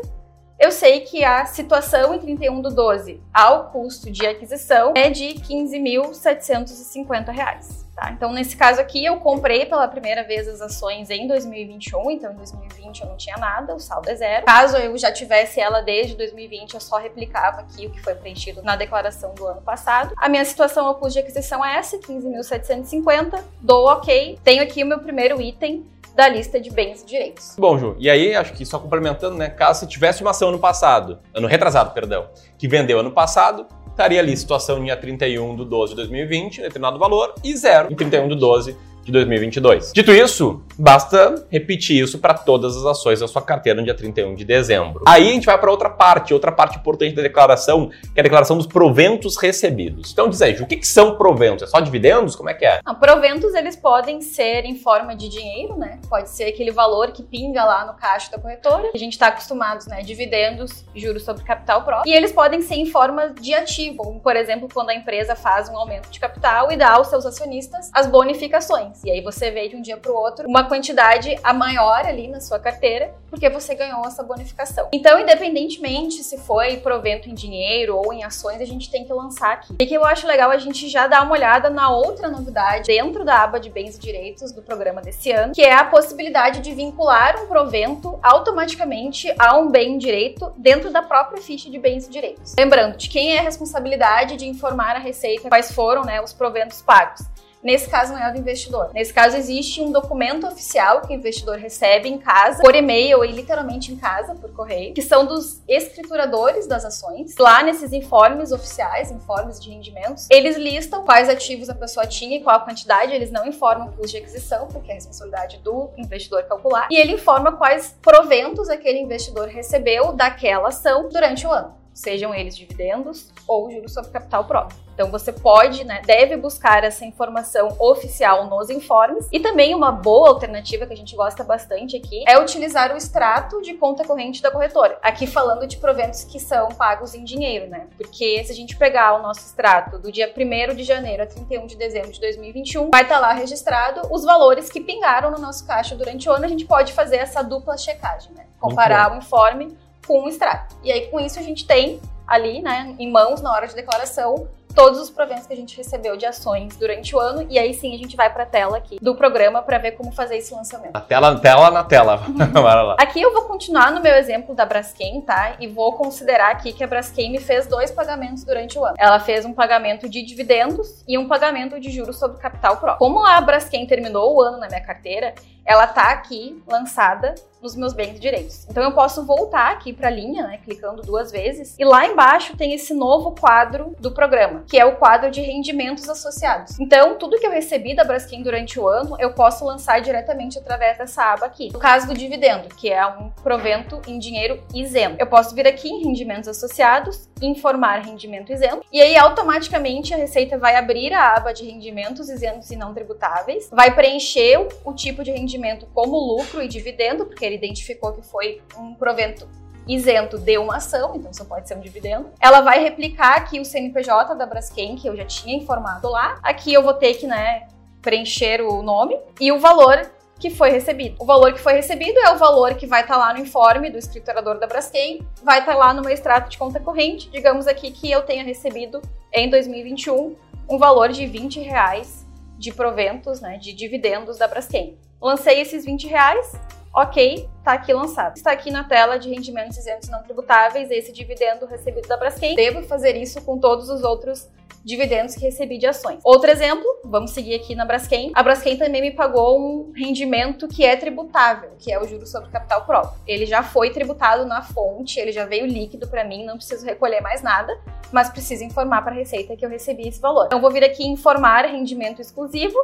eu 0.57 0.71
sei 0.71 1.01
que 1.01 1.25
a 1.25 1.45
situação 1.45 2.15
em 2.15 2.19
31 2.19 2.61
do 2.61 2.73
12 2.73 3.21
ao 3.33 3.71
custo 3.71 4.09
de 4.09 4.25
aquisição 4.25 4.93
é 4.95 5.09
de 5.09 5.27
R$ 5.27 5.41
15.750. 5.41 7.86
Tá? 7.97 8.11
Então, 8.11 8.31
nesse 8.31 8.55
caso 8.55 8.79
aqui, 8.79 9.03
eu 9.03 9.17
comprei 9.17 9.65
pela 9.65 9.87
primeira 9.87 10.23
vez 10.23 10.47
as 10.47 10.61
ações 10.61 11.09
em 11.09 11.27
2021, 11.27 12.11
então 12.11 12.31
em 12.31 12.35
2020 12.35 13.01
eu 13.01 13.07
não 13.07 13.17
tinha 13.17 13.35
nada, 13.37 13.73
o 13.73 13.79
saldo 13.79 14.07
é 14.07 14.15
zero. 14.15 14.45
Caso 14.45 14.77
eu 14.77 14.95
já 14.99 15.11
tivesse 15.11 15.59
ela 15.59 15.81
desde 15.81 16.15
2020, 16.15 16.75
eu 16.75 16.79
só 16.79 16.97
replicava 16.97 17.61
aqui 17.61 17.87
o 17.87 17.89
que 17.89 17.99
foi 17.99 18.13
preenchido 18.13 18.61
na 18.61 18.75
declaração 18.75 19.33
do 19.33 19.47
ano 19.47 19.61
passado. 19.61 20.13
A 20.19 20.29
minha 20.29 20.45
situação 20.45 20.85
ao 20.85 20.93
custo 20.93 21.13
de 21.13 21.19
aquisição 21.21 21.65
é 21.65 21.77
essa, 21.77 21.97
15.750, 21.97 23.41
dou 23.59 23.87
ok. 23.87 24.37
Tenho 24.43 24.61
aqui 24.61 24.83
o 24.83 24.85
meu 24.85 24.99
primeiro 24.99 25.41
item 25.41 25.83
da 26.17 26.27
lista 26.27 26.59
de 26.59 26.71
bens 26.71 27.03
e 27.03 27.05
direitos. 27.05 27.55
Bom, 27.57 27.77
Ju, 27.77 27.95
e 27.99 28.09
aí 28.09 28.35
acho 28.35 28.53
que 28.53 28.65
só 28.65 28.79
complementando, 28.79 29.35
né? 29.37 29.49
Caso 29.49 29.81
você 29.81 29.87
tivesse 29.87 30.21
uma 30.21 30.31
ação 30.31 30.49
ano 30.49 30.57
passado, 30.57 31.19
ano 31.31 31.47
retrasado, 31.47 31.91
perdão, 31.93 32.27
que 32.57 32.67
vendeu 32.67 32.99
ano 32.99 33.11
passado, 33.11 33.67
estaria 33.97 34.19
ali 34.19 34.37
situação 34.37 34.83
dia 34.83 34.95
31 34.95 35.55
de 35.55 35.65
12 35.65 35.93
de 35.93 35.95
2020, 35.95 36.61
determinado 36.61 36.99
valor, 36.99 37.33
e 37.43 37.55
zero 37.57 37.91
em 37.91 37.95
31 37.95 38.27
de 38.27 38.35
12 38.35 38.77
de 39.07 39.13
2022. 39.13 39.93
Dito 39.93 40.11
isso, 40.11 40.61
basta 40.77 41.47
repetir 41.49 42.03
isso 42.03 42.19
para 42.19 42.33
todas 42.33 42.75
as 42.75 42.85
ações 42.85 43.21
da 43.21 43.27
sua 43.27 43.41
carteira 43.41 43.79
no 43.79 43.85
dia 43.85 43.95
31 43.95 44.35
de 44.35 44.43
dezembro. 44.43 45.01
Aí 45.07 45.29
a 45.29 45.31
gente 45.31 45.45
vai 45.45 45.57
para 45.57 45.71
outra 45.71 45.89
parte, 45.89 46.33
outra 46.33 46.51
parte 46.51 46.77
importante 46.77 47.15
da 47.15 47.21
declaração, 47.21 47.89
que 47.89 48.17
é 48.17 48.19
a 48.19 48.23
declaração 48.23 48.57
dos 48.57 48.67
proventos 48.67 49.37
recebidos. 49.37 50.11
Então 50.11 50.29
diz 50.29 50.41
aí, 50.41 50.61
o 50.61 50.67
que, 50.67 50.75
que 50.75 50.87
são 50.87 51.15
proventos? 51.15 51.63
É 51.63 51.67
só 51.67 51.79
dividendos? 51.79 52.35
Como 52.35 52.49
é 52.49 52.53
que 52.53 52.65
é? 52.65 52.81
Não, 52.85 52.95
proventos 52.95 53.53
eles 53.53 53.77
podem 53.77 54.21
ser 54.21 54.65
em 54.65 54.75
forma 54.75 55.15
de 55.15 55.29
dinheiro, 55.29 55.77
né? 55.77 55.99
Pode 56.09 56.29
ser 56.29 56.43
aquele 56.43 56.71
valor 56.71 57.11
que 57.11 57.23
pinga 57.23 57.63
lá 57.63 57.85
no 57.85 57.93
caixa 57.93 58.29
da 58.29 58.37
corretora. 58.37 58.91
A 58.93 58.97
gente 58.97 59.13
está 59.13 59.27
acostumados, 59.27 59.87
né? 59.87 60.01
Dividendos, 60.01 60.83
juros 60.93 61.23
sobre 61.23 61.43
capital 61.45 61.83
próprio. 61.83 62.11
E 62.11 62.13
eles 62.13 62.33
podem 62.33 62.61
ser 62.61 62.75
em 62.75 62.85
forma 62.85 63.29
de 63.29 63.53
ativo, 63.53 64.03
como 64.03 64.19
por 64.19 64.35
exemplo 64.35 64.67
quando 64.73 64.89
a 64.89 64.95
empresa 64.95 65.33
faz 65.33 65.69
um 65.69 65.77
aumento 65.77 66.09
de 66.09 66.19
capital 66.19 66.69
e 66.73 66.75
dá 66.75 66.91
aos 66.91 67.07
seus 67.07 67.25
acionistas 67.25 67.89
as 67.93 68.05
bonificações. 68.05 68.96
E 69.03 69.11
aí 69.11 69.21
você 69.21 69.51
vê 69.51 69.67
de 69.67 69.75
um 69.75 69.81
dia 69.81 69.97
para 69.97 70.11
o 70.11 70.15
outro 70.15 70.47
uma 70.47 70.63
quantidade 70.63 71.37
a 71.43 71.53
maior 71.53 72.05
ali 72.05 72.27
na 72.27 72.39
sua 72.39 72.59
carteira, 72.59 73.13
porque 73.29 73.49
você 73.49 73.75
ganhou 73.75 74.05
essa 74.05 74.23
bonificação. 74.23 74.87
Então, 74.91 75.19
independentemente 75.19 76.23
se 76.23 76.37
foi 76.37 76.77
provento 76.77 77.29
em 77.29 77.33
dinheiro 77.33 77.97
ou 77.97 78.13
em 78.13 78.23
ações, 78.23 78.61
a 78.61 78.65
gente 78.65 78.89
tem 78.89 79.05
que 79.05 79.13
lançar 79.13 79.53
aqui. 79.53 79.75
E 79.79 79.85
que 79.85 79.93
eu 79.93 80.05
acho 80.05 80.27
legal 80.27 80.51
a 80.51 80.57
gente 80.57 80.87
já 80.87 81.07
dar 81.07 81.23
uma 81.23 81.33
olhada 81.33 81.69
na 81.69 81.89
outra 81.89 82.29
novidade 82.29 82.87
dentro 82.87 83.23
da 83.23 83.43
aba 83.43 83.59
de 83.59 83.69
bens 83.69 83.95
e 83.95 83.99
direitos 83.99 84.51
do 84.51 84.61
programa 84.61 85.01
desse 85.01 85.31
ano, 85.31 85.53
que 85.53 85.61
é 85.61 85.73
a 85.73 85.85
possibilidade 85.85 86.59
de 86.61 86.73
vincular 86.73 87.41
um 87.41 87.47
provento 87.47 88.19
automaticamente 88.21 89.33
a 89.37 89.57
um 89.57 89.69
bem 89.69 89.97
direito 89.97 90.51
dentro 90.57 90.91
da 90.91 91.01
própria 91.01 91.41
ficha 91.41 91.69
de 91.69 91.79
bens 91.79 92.07
e 92.07 92.09
direitos. 92.09 92.55
Lembrando 92.57 92.97
de 92.97 93.09
quem 93.09 93.35
é 93.35 93.39
a 93.39 93.43
responsabilidade 93.43 94.35
de 94.37 94.47
informar 94.47 94.95
a 94.95 94.99
Receita 94.99 95.49
quais 95.49 95.71
foram 95.71 96.03
né, 96.03 96.21
os 96.21 96.33
proventos 96.33 96.81
pagos. 96.81 97.21
Nesse 97.67 97.89
caso, 97.89 98.13
não 98.13 98.25
é 98.25 98.31
do 98.31 98.39
investidor. 98.39 98.91
Nesse 98.93 99.13
caso, 99.13 99.35
existe 99.35 99.81
um 99.81 99.91
documento 99.91 100.47
oficial 100.47 101.01
que 101.01 101.13
o 101.13 101.17
investidor 101.17 101.57
recebe 101.57 102.07
em 102.07 102.17
casa, 102.17 102.63
por 102.63 102.73
e-mail 102.73 103.25
e 103.25 103.31
literalmente 103.33 103.91
em 103.91 103.97
casa, 103.97 104.33
por 104.35 104.49
correio, 104.53 104.93
que 104.93 105.01
são 105.01 105.25
dos 105.25 105.61
escrituradores 105.67 106.65
das 106.65 106.85
ações. 106.85 107.35
Lá 107.37 107.61
nesses 107.61 107.91
informes 107.91 108.53
oficiais, 108.53 109.11
informes 109.11 109.59
de 109.59 109.69
rendimentos, 109.69 110.27
eles 110.31 110.55
listam 110.55 111.03
quais 111.03 111.27
ativos 111.27 111.69
a 111.69 111.75
pessoa 111.75 112.07
tinha 112.07 112.37
e 112.37 112.41
qual 112.41 112.55
a 112.55 112.61
quantidade, 112.61 113.11
eles 113.11 113.31
não 113.31 113.45
informam 113.45 113.89
o 113.89 113.91
custo 113.91 114.11
de 114.11 114.19
aquisição, 114.19 114.67
porque 114.67 114.87
é 114.87 114.93
a 114.93 114.95
responsabilidade 114.95 115.57
do 115.57 115.89
investidor 115.97 116.43
calcular, 116.43 116.87
e 116.89 116.95
ele 116.95 117.11
informa 117.11 117.51
quais 117.51 117.93
proventos 118.01 118.69
aquele 118.69 118.99
investidor 118.99 119.49
recebeu 119.49 120.13
daquela 120.13 120.69
ação 120.69 121.09
durante 121.09 121.45
o 121.45 121.51
ano 121.51 121.76
sejam 121.97 122.33
eles 122.33 122.55
dividendos 122.55 123.31
ou 123.47 123.71
juros 123.71 123.93
sobre 123.93 124.11
capital 124.11 124.45
próprio. 124.45 124.77
Então 124.93 125.11
você 125.11 125.31
pode, 125.31 125.83
né, 125.83 126.01
deve 126.05 126.35
buscar 126.35 126.83
essa 126.83 127.05
informação 127.05 127.75
oficial 127.79 128.47
nos 128.47 128.69
informes 128.69 129.27
e 129.31 129.39
também 129.39 129.75
uma 129.75 129.91
boa 129.91 130.29
alternativa 130.29 130.87
que 130.87 130.93
a 130.93 130.97
gente 130.97 131.15
gosta 131.15 131.43
bastante 131.43 131.95
aqui 131.95 132.23
é 132.27 132.39
utilizar 132.39 132.91
o 132.91 132.97
extrato 132.97 133.61
de 133.61 133.75
conta 133.75 134.03
corrente 134.03 134.41
da 134.41 134.49
corretora. 134.49 134.97
Aqui 135.01 135.27
falando 135.27 135.67
de 135.67 135.77
proventos 135.77 136.23
que 136.23 136.39
são 136.39 136.69
pagos 136.69 137.13
em 137.13 137.23
dinheiro, 137.23 137.67
né? 137.67 137.87
Porque 137.95 138.43
se 138.43 138.51
a 138.51 138.55
gente 138.55 138.75
pegar 138.75 139.19
o 139.19 139.21
nosso 139.21 139.41
extrato 139.41 139.99
do 139.99 140.11
dia 140.11 140.33
1 140.35 140.75
de 140.75 140.83
janeiro 140.83 141.23
a 141.23 141.27
31 141.27 141.67
de 141.67 141.75
dezembro 141.75 142.11
de 142.11 142.19
2021, 142.19 142.89
vai 142.89 143.03
estar 143.03 143.19
lá 143.19 143.33
registrado 143.33 144.01
os 144.11 144.23
valores 144.23 144.69
que 144.69 144.81
pingaram 144.81 145.29
no 145.29 145.37
nosso 145.37 145.65
caixa 145.65 145.95
durante 145.95 146.27
o 146.27 146.31
ano, 146.31 146.45
a 146.45 146.49
gente 146.49 146.65
pode 146.65 146.93
fazer 146.93 147.17
essa 147.17 147.43
dupla 147.43 147.77
checagem, 147.77 148.31
né? 148.33 148.45
Comparar 148.59 149.13
o 149.13 149.17
informe 149.17 149.77
com 150.05 150.23
o 150.23 150.29
extrato. 150.29 150.75
E 150.83 150.91
aí 150.91 151.07
com 151.07 151.19
isso 151.19 151.39
a 151.39 151.41
gente 151.41 151.65
tem 151.65 151.99
ali, 152.27 152.61
né, 152.61 152.95
em 152.99 153.09
mãos 153.09 153.41
na 153.41 153.51
hora 153.51 153.67
de 153.67 153.75
declaração, 153.75 154.47
todos 154.77 154.99
os 154.99 155.09
proventos 155.09 155.47
que 155.47 155.53
a 155.53 155.55
gente 155.55 155.75
recebeu 155.75 156.15
de 156.15 156.23
ações 156.27 156.77
durante 156.77 157.15
o 157.15 157.19
ano 157.19 157.47
e 157.49 157.57
aí 157.57 157.73
sim 157.73 157.95
a 157.95 157.97
gente 157.97 158.15
vai 158.15 158.31
para 158.31 158.43
a 158.43 158.45
tela 158.45 158.77
aqui 158.77 158.99
do 159.01 159.15
programa 159.15 159.59
para 159.63 159.79
ver 159.79 159.93
como 159.93 160.11
fazer 160.11 160.37
esse 160.37 160.53
lançamento. 160.53 160.93
Na 160.93 161.01
tela, 161.01 161.39
tela 161.39 161.71
na 161.71 161.83
tela. 161.83 162.17
Bora 162.53 162.83
lá. 162.83 162.95
Aqui 162.99 163.19
eu 163.19 163.33
vou 163.33 163.45
continuar 163.45 163.91
no 163.91 163.99
meu 163.99 164.13
exemplo 164.13 164.53
da 164.53 164.67
Braskem, 164.67 165.19
tá? 165.21 165.55
E 165.59 165.67
vou 165.67 165.93
considerar 165.93 166.51
aqui 166.51 166.73
que 166.73 166.83
a 166.83 166.87
Braskem 166.87 167.31
me 167.31 167.39
fez 167.39 167.65
dois 167.65 167.89
pagamentos 167.89 168.43
durante 168.43 168.77
o 168.77 168.85
ano. 168.85 168.93
Ela 168.99 169.19
fez 169.19 169.45
um 169.45 169.53
pagamento 169.53 170.07
de 170.07 170.21
dividendos 170.21 171.03
e 171.07 171.17
um 171.17 171.27
pagamento 171.27 171.79
de 171.79 171.89
juros 171.89 172.19
sobre 172.19 172.37
capital 172.37 172.77
próprio. 172.77 172.99
Como 172.99 173.25
a 173.25 173.41
Braskem 173.41 173.87
terminou 173.87 174.35
o 174.35 174.41
ano 174.43 174.59
na 174.59 174.67
minha 174.67 174.81
carteira, 174.81 175.33
ela 175.67 175.85
tá 175.85 176.11
aqui 176.11 176.63
lançada 176.65 177.35
nos 177.61 177.75
meus 177.75 177.93
bens 177.93 178.15
e 178.15 178.19
direitos. 178.19 178.65
Então 178.69 178.81
eu 178.83 178.93
posso 178.93 179.25
voltar 179.25 179.71
aqui 179.71 179.91
para 179.91 180.07
a 180.07 180.11
linha, 180.11 180.43
né, 180.47 180.59
clicando 180.63 181.01
duas 181.01 181.31
vezes, 181.31 181.75
e 181.77 181.83
lá 181.83 182.05
embaixo 182.05 182.55
tem 182.55 182.73
esse 182.73 182.93
novo 182.93 183.31
quadro 183.31 183.95
do 183.99 184.11
programa, 184.11 184.63
que 184.67 184.77
é 184.77 184.85
o 184.85 184.95
quadro 184.95 185.31
de 185.31 185.41
rendimentos 185.41 186.07
associados. 186.09 186.79
Então, 186.79 187.17
tudo 187.17 187.39
que 187.39 187.47
eu 187.47 187.51
recebi 187.51 187.95
da 187.95 188.03
Braskem 188.03 188.43
durante 188.43 188.79
o 188.79 188.87
ano, 188.87 189.15
eu 189.19 189.33
posso 189.33 189.65
lançar 189.65 190.01
diretamente 190.01 190.59
através 190.59 190.97
dessa 190.97 191.23
aba 191.23 191.45
aqui. 191.45 191.71
No 191.71 191.79
caso 191.79 192.07
do 192.07 192.13
dividendo, 192.13 192.69
que 192.75 192.91
é 192.91 193.05
um 193.05 193.29
provento 193.29 194.01
em 194.07 194.19
dinheiro 194.19 194.61
isento. 194.73 195.15
Eu 195.19 195.27
posso 195.27 195.55
vir 195.55 195.67
aqui 195.67 195.89
em 195.89 196.03
rendimentos 196.03 196.47
associados, 196.47 197.29
informar 197.41 197.99
rendimento 197.99 198.51
isento, 198.51 198.85
e 198.91 199.01
aí 199.01 199.15
automaticamente 199.15 200.13
a 200.13 200.17
Receita 200.17 200.57
vai 200.57 200.75
abrir 200.75 201.13
a 201.13 201.35
aba 201.35 201.53
de 201.53 201.65
rendimentos 201.65 202.29
isentos 202.29 202.69
e 202.71 202.75
não 202.75 202.93
tributáveis, 202.93 203.69
vai 203.71 203.93
preencher 203.93 204.67
o 204.83 204.93
tipo 204.93 205.23
de 205.23 205.31
rendimento 205.31 205.87
como 205.93 206.17
lucro 206.17 206.61
e 206.61 206.67
dividendo, 206.67 207.25
porque 207.25 207.45
ele 207.45 207.55
identificou 207.55 208.13
que 208.13 208.21
foi 208.21 208.61
um 208.77 208.93
provento 208.95 209.47
isento 209.87 210.37
de 210.37 210.57
uma 210.57 210.77
ação, 210.77 211.15
então 211.15 211.33
só 211.33 211.45
pode 211.45 211.67
ser 211.67 211.75
um 211.75 211.79
dividendo. 211.79 212.29
Ela 212.39 212.61
vai 212.61 212.83
replicar 212.83 213.37
aqui 213.37 213.59
o 213.59 213.65
CNPJ 213.65 214.35
da 214.35 214.45
Braskem, 214.45 214.95
que 214.95 215.07
eu 215.07 215.15
já 215.15 215.25
tinha 215.25 215.55
informado 215.55 216.09
lá. 216.09 216.39
Aqui 216.43 216.73
eu 216.73 216.83
vou 216.83 216.93
ter 216.93 217.13
que, 217.15 217.25
né, 217.25 217.67
preencher 218.01 218.61
o 218.61 218.81
nome 218.81 219.17
e 219.39 219.51
o 219.51 219.59
valor 219.59 220.09
que 220.39 220.49
foi 220.49 220.69
recebido. 220.69 221.15
O 221.19 221.25
valor 221.25 221.53
que 221.53 221.59
foi 221.59 221.73
recebido 221.73 222.19
é 222.19 222.31
o 222.31 222.37
valor 222.37 222.75
que 222.75 222.85
vai 222.85 223.01
estar 223.01 223.15
tá 223.15 223.19
lá 223.19 223.33
no 223.33 223.39
informe 223.39 223.89
do 223.89 223.97
escriturador 223.97 224.59
da 224.59 224.67
Braskem, 224.67 225.25
vai 225.43 225.59
estar 225.59 225.73
tá 225.73 225.77
lá 225.77 225.93
no 225.93 226.01
meu 226.01 226.11
extrato 226.11 226.49
de 226.49 226.57
conta 226.57 226.79
corrente. 226.79 227.29
Digamos 227.29 227.67
aqui 227.67 227.91
que 227.91 228.09
eu 228.09 228.21
tenha 228.21 228.43
recebido 228.43 229.01
em 229.33 229.49
2021 229.49 230.35
um 230.69 230.77
valor 230.77 231.09
de 231.09 231.25
20 231.25 231.59
reais 231.61 232.25
de 232.57 232.73
proventos, 232.73 233.39
né, 233.39 233.57
de 233.57 233.73
dividendos 233.73 234.37
da 234.37 234.47
Braskem. 234.47 234.97
Lancei 235.21 235.61
esses 235.61 235.85
20 235.85 236.07
reais, 236.07 236.53
ok, 236.97 237.47
tá 237.63 237.73
aqui 237.73 237.93
lançado. 237.93 238.35
Está 238.35 238.51
aqui 238.51 238.71
na 238.71 238.83
tela 238.83 239.19
de 239.19 239.29
rendimentos 239.29 239.77
isentos 239.77 240.09
não 240.09 240.23
tributáveis, 240.23 240.89
esse 240.89 241.11
dividendo 241.11 241.67
recebido 241.67 242.07
da 242.07 242.17
Braskem. 242.17 242.55
Devo 242.55 242.81
fazer 242.81 243.15
isso 243.15 243.39
com 243.43 243.59
todos 243.59 243.87
os 243.87 244.03
outros 244.03 244.49
dividendos 244.83 245.35
que 245.35 245.41
recebi 245.41 245.77
de 245.77 245.85
ações. 245.85 246.19
Outro 246.23 246.49
exemplo, 246.49 246.85
vamos 247.03 247.31
seguir 247.31 247.53
aqui 247.53 247.75
na 247.75 247.85
Braskem. 247.85 248.31
A 248.33 248.41
Braskem 248.41 248.77
também 248.77 249.01
me 249.01 249.11
pagou 249.11 249.59
um 249.59 249.91
rendimento 249.95 250.67
que 250.67 250.83
é 250.83 250.95
tributável, 250.95 251.71
que 251.77 251.91
é 251.91 252.01
o 252.01 252.07
juro 252.07 252.25
sobre 252.25 252.49
capital 252.49 252.83
próprio. 252.83 253.21
Ele 253.27 253.45
já 253.45 253.61
foi 253.61 253.91
tributado 253.91 254.45
na 254.45 254.63
fonte, 254.63 255.19
ele 255.19 255.31
já 255.31 255.45
veio 255.45 255.67
líquido 255.67 256.07
para 256.07 256.23
mim, 256.23 256.45
não 256.45 256.55
preciso 256.55 256.83
recolher 256.83 257.21
mais 257.21 257.43
nada, 257.43 257.77
mas 258.11 258.29
preciso 258.29 258.63
informar 258.63 259.03
para 259.03 259.11
a 259.11 259.15
Receita 259.15 259.55
que 259.55 259.63
eu 259.63 259.69
recebi 259.69 260.07
esse 260.07 260.19
valor. 260.19 260.45
Então 260.45 260.61
vou 260.61 260.71
vir 260.71 260.83
aqui 260.83 261.05
informar 261.05 261.65
rendimento 261.65 262.21
exclusivo 262.21 262.77